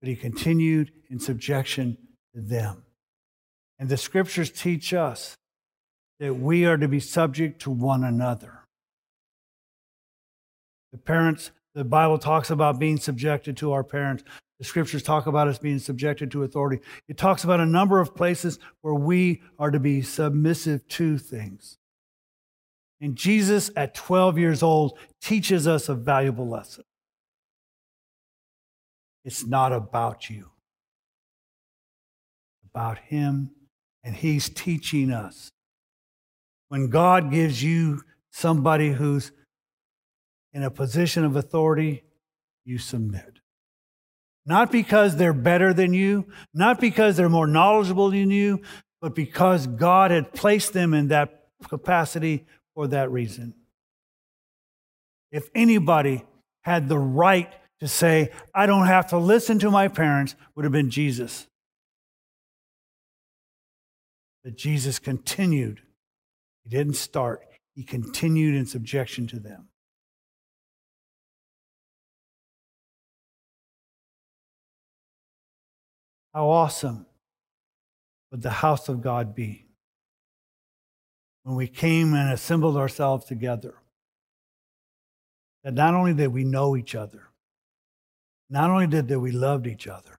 But 0.00 0.08
he 0.08 0.16
continued 0.16 0.92
in 1.08 1.20
subjection 1.20 1.96
to 2.34 2.40
them. 2.40 2.84
And 3.78 3.88
the 3.88 3.96
scriptures 3.96 4.50
teach 4.50 4.92
us 4.92 5.36
that 6.18 6.34
we 6.34 6.66
are 6.66 6.76
to 6.76 6.88
be 6.88 7.00
subject 7.00 7.62
to 7.62 7.70
one 7.70 8.04
another. 8.04 8.60
The 10.92 10.98
parents, 10.98 11.50
the 11.74 11.84
Bible 11.84 12.18
talks 12.18 12.50
about 12.50 12.78
being 12.78 12.98
subjected 12.98 13.56
to 13.58 13.72
our 13.72 13.84
parents. 13.84 14.24
The 14.58 14.64
scriptures 14.64 15.02
talk 15.02 15.26
about 15.26 15.48
us 15.48 15.58
being 15.58 15.78
subjected 15.78 16.30
to 16.32 16.42
authority. 16.42 16.82
It 17.08 17.16
talks 17.16 17.44
about 17.44 17.60
a 17.60 17.66
number 17.66 18.00
of 18.00 18.14
places 18.14 18.58
where 18.82 18.94
we 18.94 19.40
are 19.58 19.70
to 19.70 19.80
be 19.80 20.02
submissive 20.02 20.86
to 20.88 21.16
things. 21.16 21.78
And 23.00 23.16
Jesus, 23.16 23.70
at 23.76 23.94
12 23.94 24.38
years 24.38 24.62
old, 24.62 24.98
teaches 25.22 25.66
us 25.66 25.88
a 25.88 25.94
valuable 25.94 26.48
lesson. 26.48 26.84
It's 29.24 29.46
not 29.46 29.72
about 29.72 30.28
you 30.28 30.50
about 32.72 32.98
Him, 32.98 33.50
and 34.04 34.14
He's 34.14 34.48
teaching 34.48 35.10
us. 35.10 35.50
When 36.68 36.88
God 36.88 37.30
gives 37.30 37.62
you 37.62 38.02
somebody 38.30 38.92
who's 38.92 39.32
in 40.52 40.62
a 40.62 40.70
position 40.70 41.24
of 41.24 41.36
authority, 41.36 42.04
you 42.64 42.78
submit. 42.78 43.38
Not 44.46 44.72
because 44.72 45.16
they're 45.16 45.32
better 45.32 45.72
than 45.72 45.92
you, 45.92 46.26
not 46.54 46.80
because 46.80 47.16
they're 47.16 47.28
more 47.28 47.46
knowledgeable 47.46 48.10
than 48.10 48.30
you, 48.30 48.62
but 49.00 49.14
because 49.14 49.66
God 49.66 50.10
had 50.10 50.32
placed 50.32 50.72
them 50.72 50.94
in 50.94 51.08
that 51.08 51.48
capacity 51.68 52.46
for 52.74 52.88
that 52.88 53.10
reason. 53.10 53.54
If 55.32 55.48
anybody 55.54 56.24
had 56.62 56.88
the 56.88 56.98
right 56.98 57.52
to 57.80 57.88
say, 57.88 58.30
I 58.54 58.66
don't 58.66 58.86
have 58.86 59.08
to 59.08 59.18
listen 59.18 59.58
to 59.60 59.70
my 59.70 59.88
parents, 59.88 60.34
would 60.54 60.64
have 60.64 60.72
been 60.72 60.90
Jesus 60.90 61.46
But 64.42 64.56
Jesus 64.56 64.98
continued. 64.98 65.82
He 66.64 66.70
didn't 66.70 66.94
start, 66.94 67.46
he 67.74 67.82
continued 67.82 68.54
in 68.54 68.66
subjection 68.66 69.26
to 69.28 69.40
them. 69.40 69.68
How 76.32 76.48
awesome 76.48 77.06
would 78.30 78.42
the 78.42 78.50
house 78.50 78.88
of 78.88 79.02
God 79.02 79.34
be 79.34 79.66
when 81.42 81.56
we 81.56 81.66
came 81.66 82.14
and 82.14 82.32
assembled 82.32 82.76
ourselves 82.76 83.24
together? 83.24 83.74
That 85.64 85.74
not 85.74 85.94
only 85.94 86.14
did 86.14 86.28
we 86.28 86.44
know 86.44 86.76
each 86.76 86.94
other, 86.94 87.28
not 88.48 88.70
only 88.70 88.86
did 88.86 89.08
that 89.08 89.20
we 89.20 89.30
loved 89.30 89.66
each 89.66 89.86
other, 89.86 90.18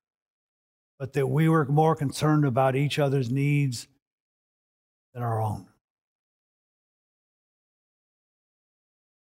but 0.99 1.13
that 1.13 1.27
we 1.27 1.49
were 1.49 1.65
more 1.65 1.95
concerned 1.95 2.45
about 2.45 2.75
each 2.75 2.99
other's 2.99 3.31
needs 3.31 3.87
than 5.13 5.23
our 5.23 5.41
own. 5.41 5.65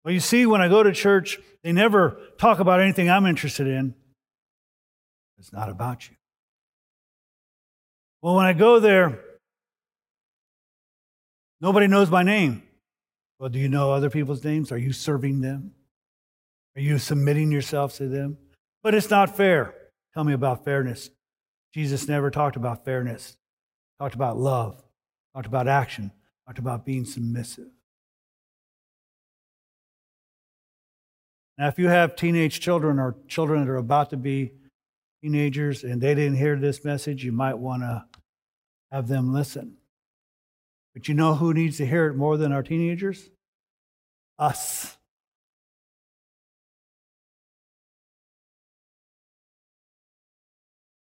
Well, 0.04 0.14
you 0.14 0.20
see, 0.20 0.46
when 0.46 0.62
I 0.62 0.68
go 0.68 0.84
to 0.84 0.92
church, 0.92 1.40
they 1.64 1.72
never 1.72 2.20
talk 2.38 2.60
about 2.60 2.80
anything 2.80 3.10
I'm 3.10 3.26
interested 3.26 3.66
in. 3.66 3.96
It's 5.40 5.52
not 5.52 5.70
about 5.70 6.08
you. 6.08 6.16
Well, 8.22 8.36
when 8.36 8.46
I 8.46 8.54
go 8.54 8.80
there, 8.80 9.25
nobody 11.62 11.88
knows 11.88 12.10
my 12.10 12.24
name. 12.24 12.64
Well, 13.40 13.50
do 13.50 13.60
you 13.60 13.70
know 13.70 13.92
other 13.92 14.10
people's 14.10 14.44
names? 14.44 14.72
Are 14.72 14.78
you 14.78 14.94
serving 14.94 15.42
them? 15.42 15.72
Are 16.76 16.82
you 16.82 16.98
submitting 16.98 17.52
yourself 17.52 17.96
to 17.98 18.08
them? 18.08 18.38
But 18.84 18.94
it's 18.94 19.10
not 19.10 19.36
fair. 19.36 19.74
Tell 20.14 20.24
me 20.24 20.34
about 20.34 20.64
fairness. 20.64 21.10
Jesus 21.74 22.08
never 22.08 22.32
talked 22.32 22.56
about 22.56 22.86
fairness. 22.86 23.36
Talked 24.00 24.16
about 24.16 24.38
love 24.38 24.86
talked 25.36 25.48
about 25.48 25.68
action, 25.68 26.12
talked 26.48 26.60
about 26.60 26.86
being 26.86 27.04
submissive. 27.04 27.68
Now, 31.58 31.68
if 31.68 31.78
you 31.78 31.90
have 31.90 32.16
teenage 32.16 32.60
children 32.60 33.00
or 33.00 33.16
children 33.28 33.62
that 33.62 33.70
are 33.70 33.76
about 33.76 34.10
to 34.12 34.18
be 34.18 34.54
teenagers 35.22 35.84
and 35.84 36.02
they 36.02 36.16
didn't 36.16 36.38
hear 36.38 36.56
this 36.56 36.84
message, 36.86 37.24
you 37.24 37.32
might 37.32 37.56
want 37.58 37.82
to 37.84 38.06
have 38.92 39.08
them 39.08 39.34
listen. 39.34 39.78
But 40.96 41.10
you 41.10 41.14
know 41.14 41.36
who 41.36 41.54
needs 41.54 41.78
to 41.78 41.86
hear 41.86 42.08
it 42.08 42.16
more 42.16 42.38
than 42.38 42.54
our 42.54 42.64
teenagers? 42.64 43.30
Us. 44.40 44.98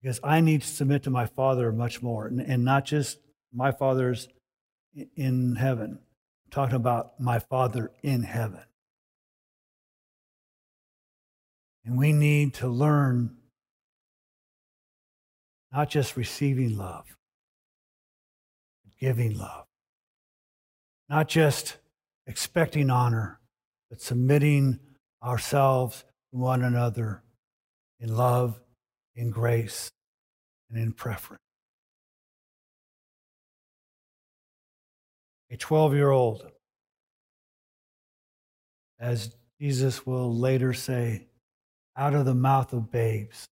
Because 0.00 0.20
I 0.22 0.40
need 0.40 0.62
to 0.62 0.68
submit 0.68 1.02
to 1.02 1.10
my 1.10 1.26
Father 1.26 1.72
much 1.72 2.00
more, 2.00 2.26
and, 2.28 2.64
not 2.64 2.84
just 2.84 3.18
my 3.52 3.72
Father's 3.72 4.28
in 5.16 5.56
heaven. 5.56 5.98
I'm 6.44 6.50
talking 6.50 6.76
about 6.76 7.18
my 7.20 7.40
Father 7.40 7.90
in 8.02 8.22
heaven. 8.22 8.62
And 11.84 11.98
we 11.98 12.12
need 12.12 12.54
to 12.54 12.68
learn 12.68 13.36
not 15.72 15.90
just 15.90 16.16
receiving 16.16 16.76
love, 16.76 17.16
giving 19.00 19.36
love. 19.36 19.66
Not 21.12 21.28
just 21.28 21.76
expecting 22.26 22.88
honor, 22.88 23.38
but 23.90 24.00
submitting 24.00 24.80
ourselves 25.22 26.06
to 26.30 26.38
one 26.38 26.62
another 26.62 27.22
in 28.00 28.16
love, 28.16 28.58
in 29.14 29.28
grace, 29.28 29.90
and 30.70 30.82
in 30.82 30.92
preference. 30.92 31.42
A 35.50 35.58
12 35.58 35.92
year 35.92 36.10
old, 36.10 36.50
as 38.98 39.36
Jesus 39.60 40.06
will 40.06 40.34
later 40.34 40.72
say, 40.72 41.26
out 41.94 42.14
of 42.14 42.24
the 42.24 42.34
mouth 42.34 42.72
of 42.72 42.90
babes, 42.90 43.44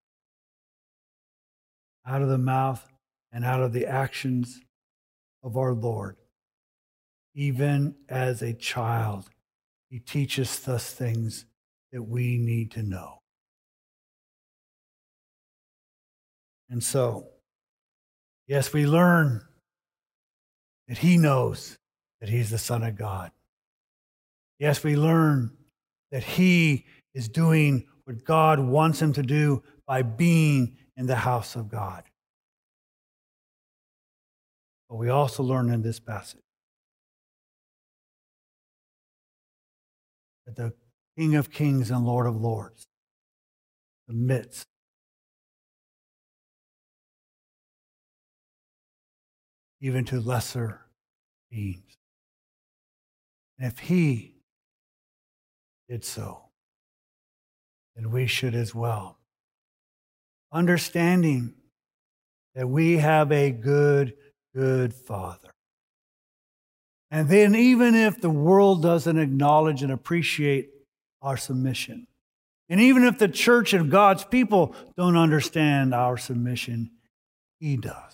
out 2.06 2.22
of 2.22 2.30
the 2.30 2.38
mouth 2.38 2.90
and 3.30 3.44
out 3.44 3.62
of 3.62 3.74
the 3.74 3.84
actions 3.84 4.62
of 5.42 5.58
our 5.58 5.74
Lord. 5.74 6.16
Even 7.34 7.94
as 8.08 8.42
a 8.42 8.52
child, 8.52 9.28
he 9.88 9.98
teaches 9.98 10.66
us 10.68 10.92
things 10.92 11.46
that 11.92 12.02
we 12.02 12.38
need 12.38 12.70
to 12.72 12.82
know. 12.82 13.18
And 16.68 16.82
so, 16.82 17.26
yes, 18.46 18.72
we 18.72 18.86
learn 18.86 19.42
that 20.88 20.98
he 20.98 21.16
knows 21.16 21.78
that 22.20 22.28
he's 22.28 22.50
the 22.50 22.58
Son 22.58 22.82
of 22.82 22.96
God. 22.96 23.32
Yes, 24.58 24.84
we 24.84 24.96
learn 24.96 25.56
that 26.12 26.22
he 26.22 26.86
is 27.14 27.28
doing 27.28 27.86
what 28.04 28.24
God 28.24 28.60
wants 28.60 29.00
him 29.00 29.12
to 29.14 29.22
do 29.22 29.62
by 29.86 30.02
being 30.02 30.76
in 30.96 31.06
the 31.06 31.16
house 31.16 31.56
of 31.56 31.68
God. 31.68 32.04
But 34.88 34.96
we 34.96 35.08
also 35.08 35.42
learn 35.42 35.70
in 35.70 35.82
this 35.82 35.98
passage 35.98 36.42
the 40.56 40.72
King 41.16 41.36
of 41.36 41.50
Kings 41.50 41.90
and 41.90 42.04
Lord 42.04 42.26
of 42.26 42.36
Lords 42.36 42.86
submits 44.06 44.64
even 49.80 50.04
to 50.06 50.20
lesser 50.20 50.82
beings. 51.50 51.96
And 53.58 53.70
if 53.70 53.78
he 53.78 54.34
did 55.88 56.04
so, 56.04 56.50
then 57.96 58.10
we 58.10 58.26
should 58.26 58.54
as 58.54 58.74
well 58.74 59.20
understanding 60.52 61.54
that 62.54 62.68
we 62.68 62.98
have 62.98 63.30
a 63.30 63.50
good, 63.50 64.14
good 64.54 64.92
Father. 64.92 65.49
And 67.10 67.28
then, 67.28 67.54
even 67.54 67.94
if 67.94 68.20
the 68.20 68.30
world 68.30 68.82
doesn't 68.82 69.18
acknowledge 69.18 69.82
and 69.82 69.90
appreciate 69.90 70.70
our 71.20 71.36
submission, 71.36 72.06
and 72.68 72.80
even 72.80 73.02
if 73.04 73.18
the 73.18 73.28
church 73.28 73.72
and 73.72 73.90
God's 73.90 74.24
people 74.24 74.74
don't 74.96 75.16
understand 75.16 75.92
our 75.92 76.16
submission, 76.16 76.90
He 77.58 77.76
does. 77.76 78.12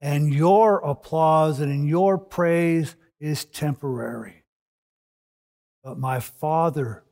And 0.00 0.32
your 0.32 0.78
applause 0.78 1.60
and 1.60 1.88
your 1.88 2.18
praise 2.18 2.94
is 3.18 3.44
temporary. 3.44 4.44
But 5.82 5.98
my 5.98 6.20
Father 6.20 7.02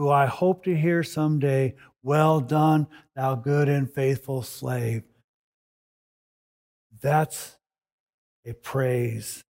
who 0.00 0.08
I 0.08 0.24
hope 0.24 0.64
to 0.64 0.74
hear 0.74 1.02
someday, 1.02 1.74
Well 2.02 2.40
done, 2.40 2.86
thou 3.14 3.34
good 3.34 3.68
and 3.68 3.92
faithful 3.92 4.42
slave. 4.42 5.02
That's 7.00 7.56
a 8.46 8.52
praise 8.52 9.42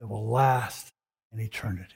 that 0.00 0.06
will 0.06 0.28
last 0.28 0.88
in 1.32 1.40
eternity. 1.40 1.94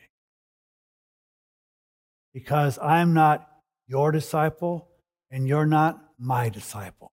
Because 2.32 2.78
I'm 2.78 3.12
not 3.12 3.48
your 3.88 4.12
disciple 4.12 4.88
and 5.30 5.48
you're 5.48 5.66
not 5.66 6.02
my 6.18 6.48
disciple. 6.48 7.10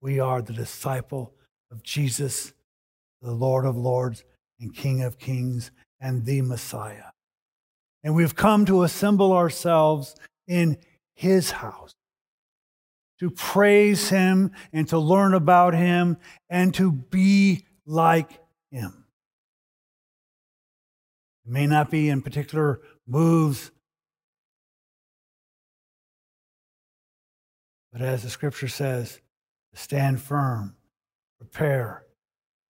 We 0.00 0.18
are 0.18 0.42
the 0.42 0.52
disciple 0.52 1.34
of 1.70 1.82
Jesus, 1.82 2.52
the 3.22 3.32
Lord 3.32 3.64
of 3.64 3.76
Lords 3.76 4.24
and 4.58 4.74
King 4.74 5.02
of 5.02 5.18
Kings 5.18 5.70
and 6.00 6.24
the 6.24 6.42
Messiah. 6.42 7.10
And 8.02 8.14
we've 8.14 8.34
come 8.34 8.64
to 8.66 8.82
assemble 8.82 9.32
ourselves 9.32 10.16
in 10.48 10.78
his 11.14 11.50
house 11.50 11.92
to 13.20 13.30
praise 13.30 14.08
him 14.08 14.50
and 14.72 14.88
to 14.88 14.98
learn 14.98 15.34
about 15.34 15.74
him 15.74 16.16
and 16.48 16.74
to 16.74 16.90
be 16.90 17.66
like 17.86 18.40
him. 18.70 19.04
It 21.46 21.52
may 21.52 21.66
not 21.66 21.90
be 21.90 22.08
in 22.08 22.22
particular 22.22 22.80
moves, 23.06 23.70
but 27.92 28.00
as 28.00 28.22
the 28.22 28.30
scripture 28.30 28.68
says, 28.68 29.20
to 29.74 29.80
stand 29.80 30.20
firm, 30.20 30.74
prepare, 31.38 32.04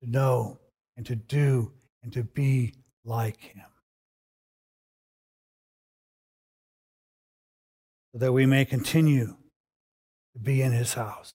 to 0.01 0.09
know, 0.09 0.59
and 0.97 1.05
to 1.05 1.15
do, 1.15 1.71
and 2.03 2.11
to 2.13 2.23
be 2.23 2.73
like 3.05 3.39
him. 3.39 3.63
so 8.11 8.17
that 8.17 8.31
we 8.31 8.45
may 8.45 8.65
continue 8.65 9.35
to 10.39 10.43
be 10.45 10.61
in 10.61 10.71
his 10.71 10.93
house, 10.93 11.33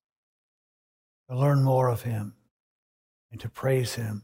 to 1.28 1.36
learn 1.36 1.62
more 1.62 1.88
of 1.88 2.02
him, 2.02 2.34
and 3.30 3.40
to 3.40 3.48
praise 3.48 3.94
him 3.94 4.22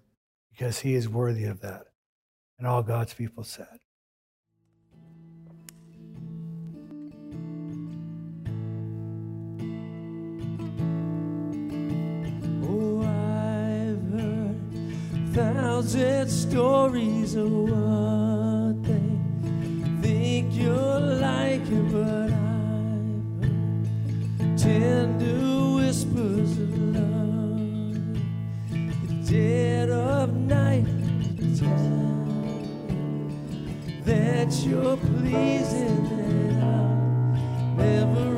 because 0.51 0.81
he 0.81 0.95
is 0.95 1.09
worthy 1.09 1.45
of 1.45 1.61
that. 1.61 1.87
And 2.59 2.67
all 2.67 2.83
God's 2.83 3.15
people 3.15 3.45
said. 3.45 3.67
Oh, 12.63 13.03
thousand 15.33 16.29
stories 16.29 17.35
of 17.35 17.51
what 17.51 18.83
they 18.85 19.19
think 20.03 20.55
you're 20.55 21.01
like, 21.01 21.65
but 21.93 22.30
tender 24.71 25.75
whispers 25.77 26.53
of 26.65 26.79
love. 26.95 27.59
The 29.07 29.33
dead 29.33 29.91
of 29.91 30.29
night 30.37 30.87
that 34.05 34.51
you're 34.65 34.97
pleasing 34.97 36.03
that 36.11 36.63
I'm 36.63 37.77
never 37.77 38.30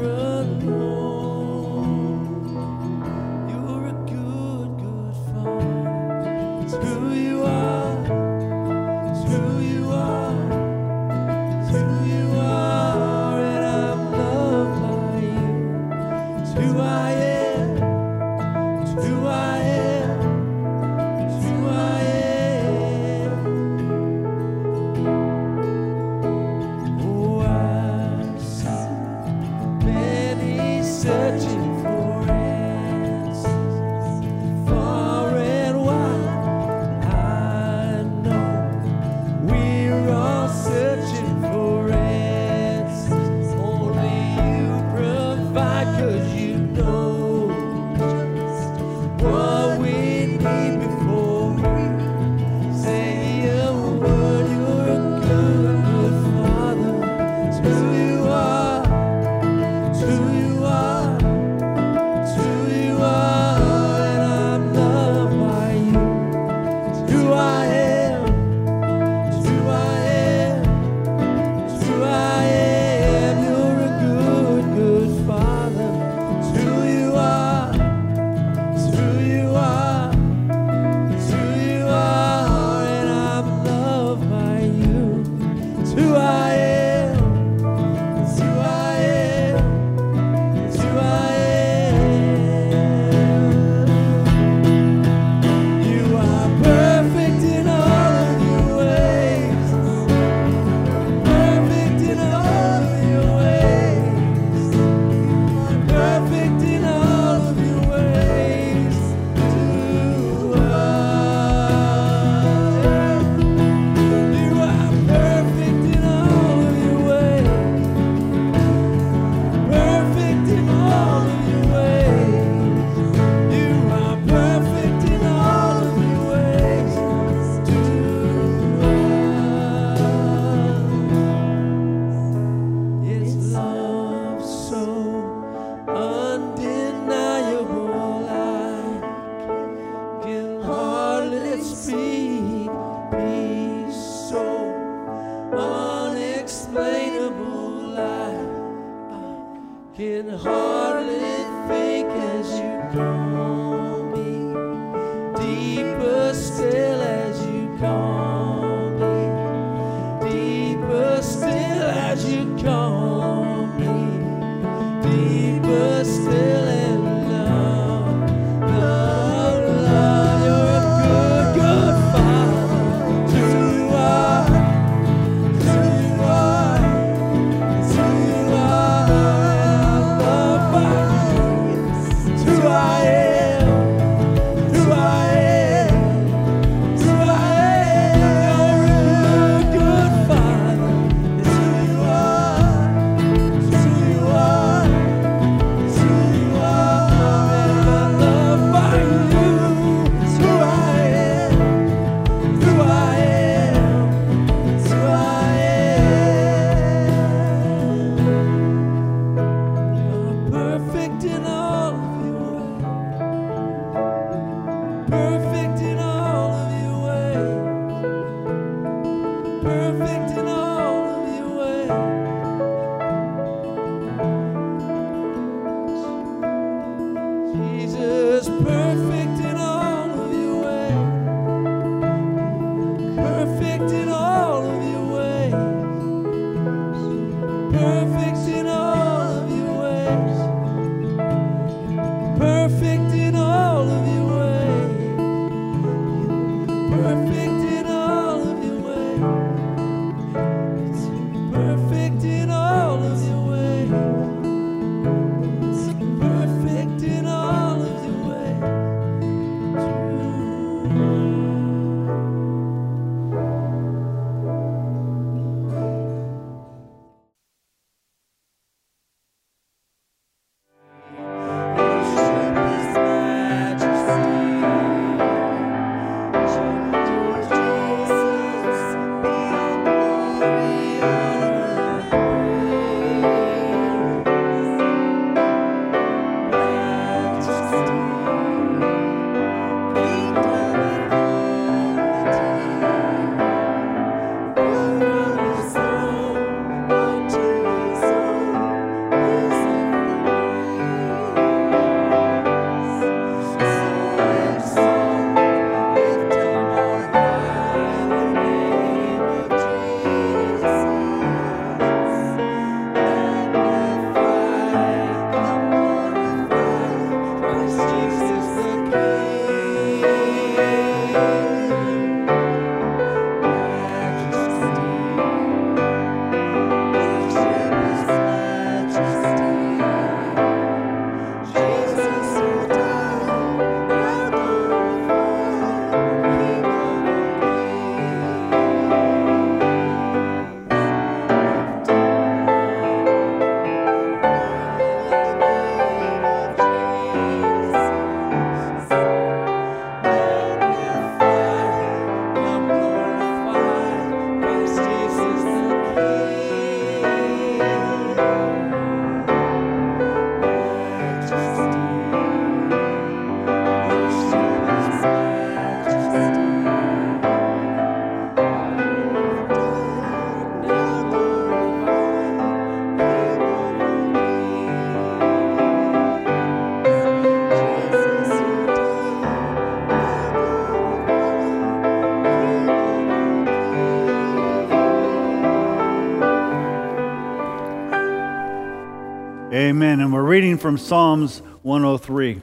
from 390.62 390.78
Psalms 390.78 391.40
103. 391.62 392.40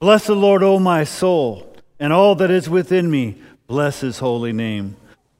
Bless 0.00 0.26
the 0.26 0.34
Lord, 0.34 0.64
O 0.64 0.80
my 0.80 1.04
soul, 1.04 1.76
and 2.00 2.12
all 2.12 2.34
that 2.34 2.50
is 2.50 2.68
within 2.68 3.08
me. 3.08 3.40
Bless 3.68 4.00
his 4.00 4.18
holy 4.18 4.52
name. 4.52 4.96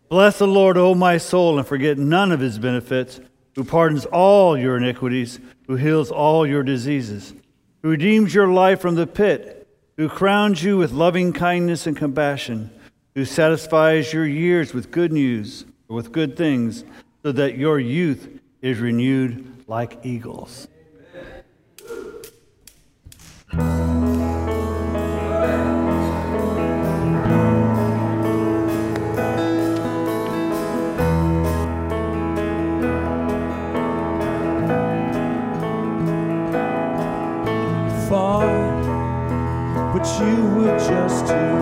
Bless 0.09 0.39
the 0.39 0.47
Lord, 0.47 0.77
O 0.79 0.95
my 0.95 1.19
soul, 1.19 1.59
and 1.59 1.67
forget 1.67 1.99
none 1.99 2.31
of 2.31 2.39
his 2.39 2.61
benefits, 2.61 3.19
who 3.57 3.65
pardons 3.65 4.05
all 4.07 4.57
your 4.57 4.77
iniquities, 4.77 5.41
who 5.67 5.75
heals 5.75 6.13
all 6.13 6.47
your 6.47 6.63
diseases, 6.63 7.35
who 7.83 7.91
redeems 7.91 8.33
your 8.33 8.47
life 8.47 8.81
from 8.81 8.95
the 8.95 9.07
pit, 9.07 9.67
who 9.97 10.09
crowns 10.09 10.63
you 10.63 10.79
with 10.79 10.93
loving 10.93 11.33
kindness 11.33 11.89
and 11.89 11.97
compassion, 11.97 12.71
who 13.17 13.25
satisfies 13.25 14.13
your 14.13 14.27
years 14.27 14.73
with 14.73 14.93
good 14.93 15.13
news, 15.13 15.65
or 15.89 15.97
with 15.97 16.13
good 16.13 16.37
things, 16.37 16.85
so 17.25 17.33
that 17.33 17.59
your 17.59 17.81
youth 17.81 18.29
is 18.61 18.79
renewed 18.79 19.65
like 19.67 19.99
eagles. 20.05 20.69
But 23.55 23.65
you 40.19 40.47
were 40.47 40.79
just 40.79 41.27
too 41.27 41.62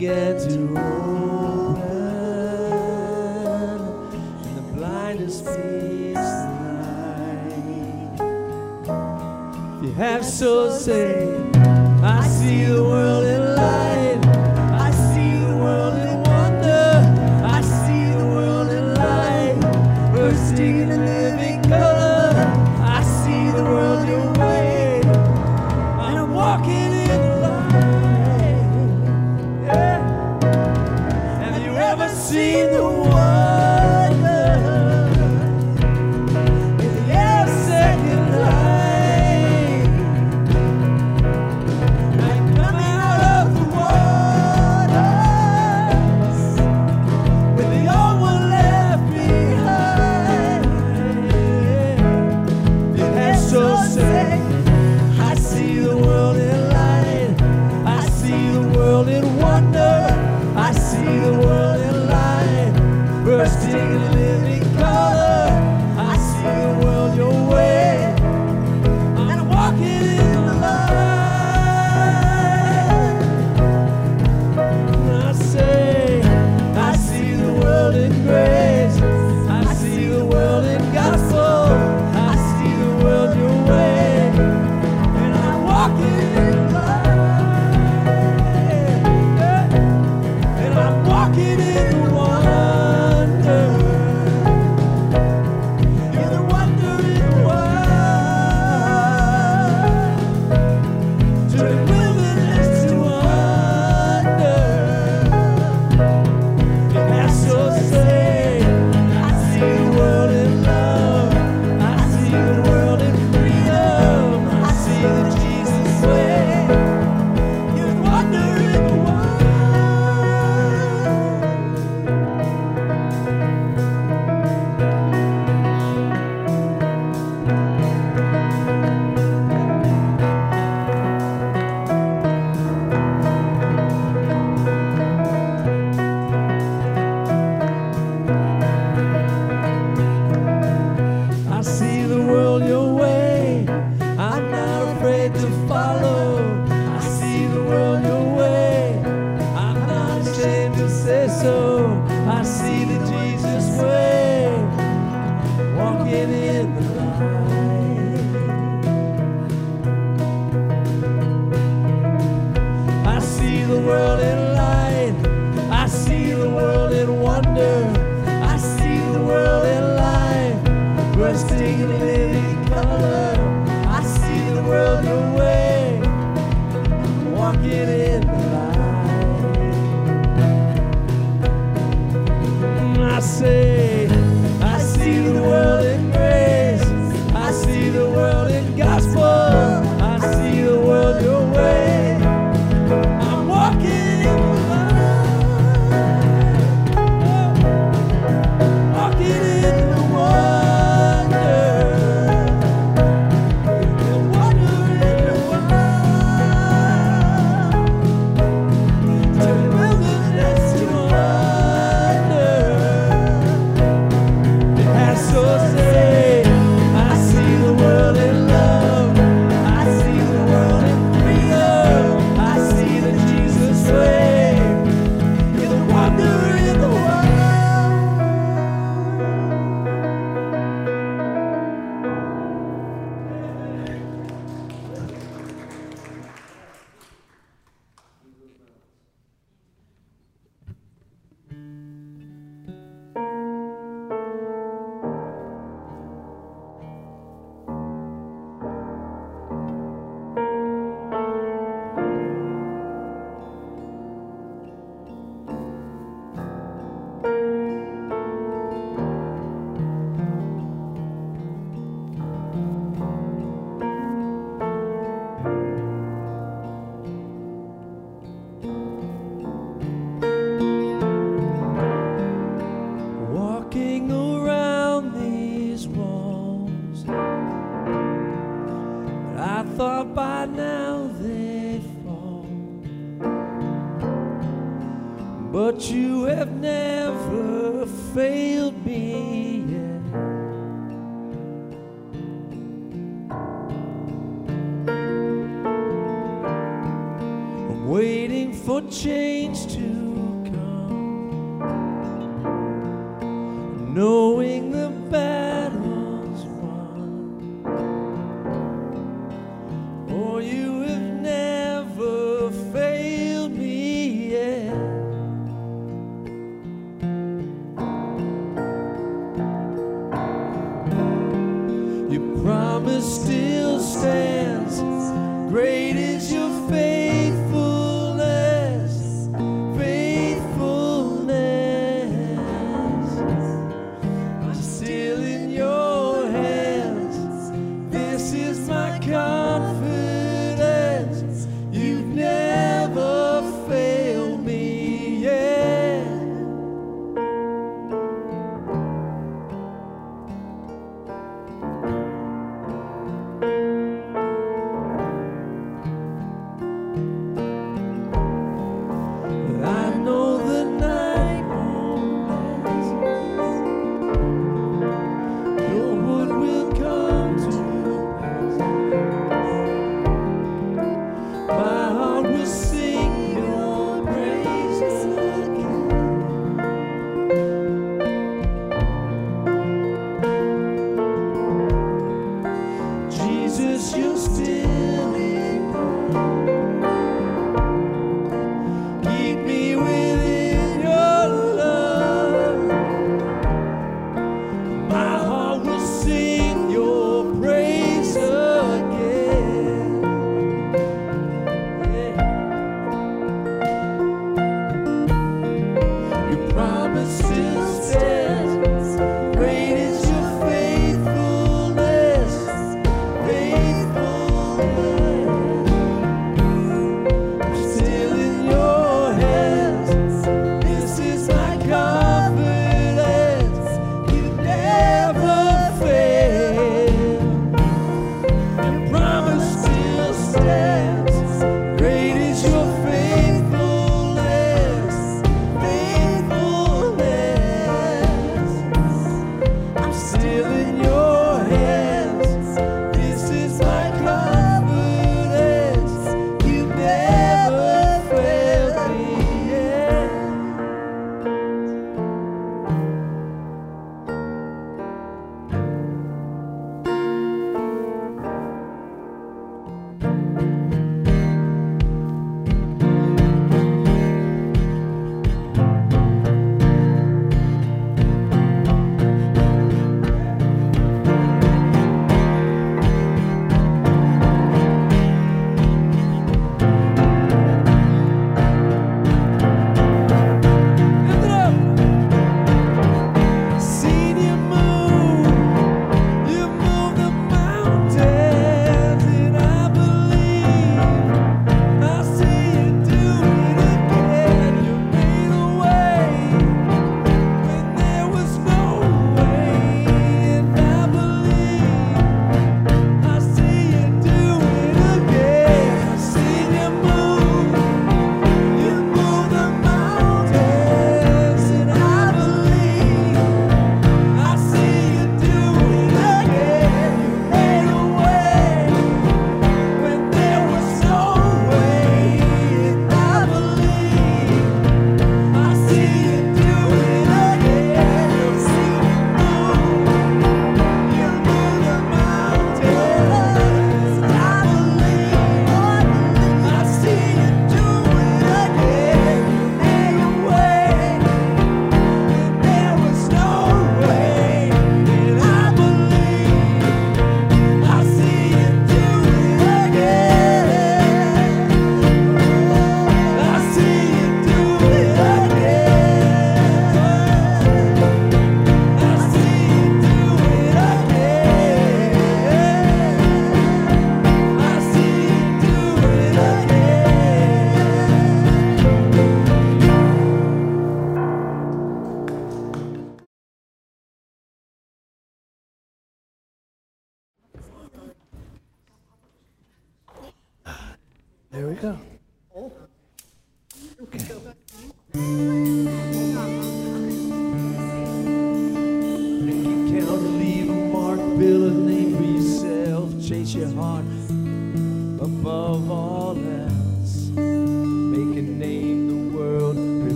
began 0.00 0.34
to 0.38 0.54
open, 0.78 1.82
and 4.46 4.56
the 4.56 4.62
blindest 4.72 5.44
meets 5.44 6.30
tonight. 6.40 7.50
If 9.76 9.84
you 9.84 9.92
have 9.98 10.24
so 10.24 10.70
saved, 10.70 11.54
I 12.02 12.26
see 12.26 12.64
the 12.64 12.82
world 12.82 13.24
in 13.24 13.56
light. 13.56 14.29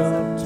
Up. 0.00 0.39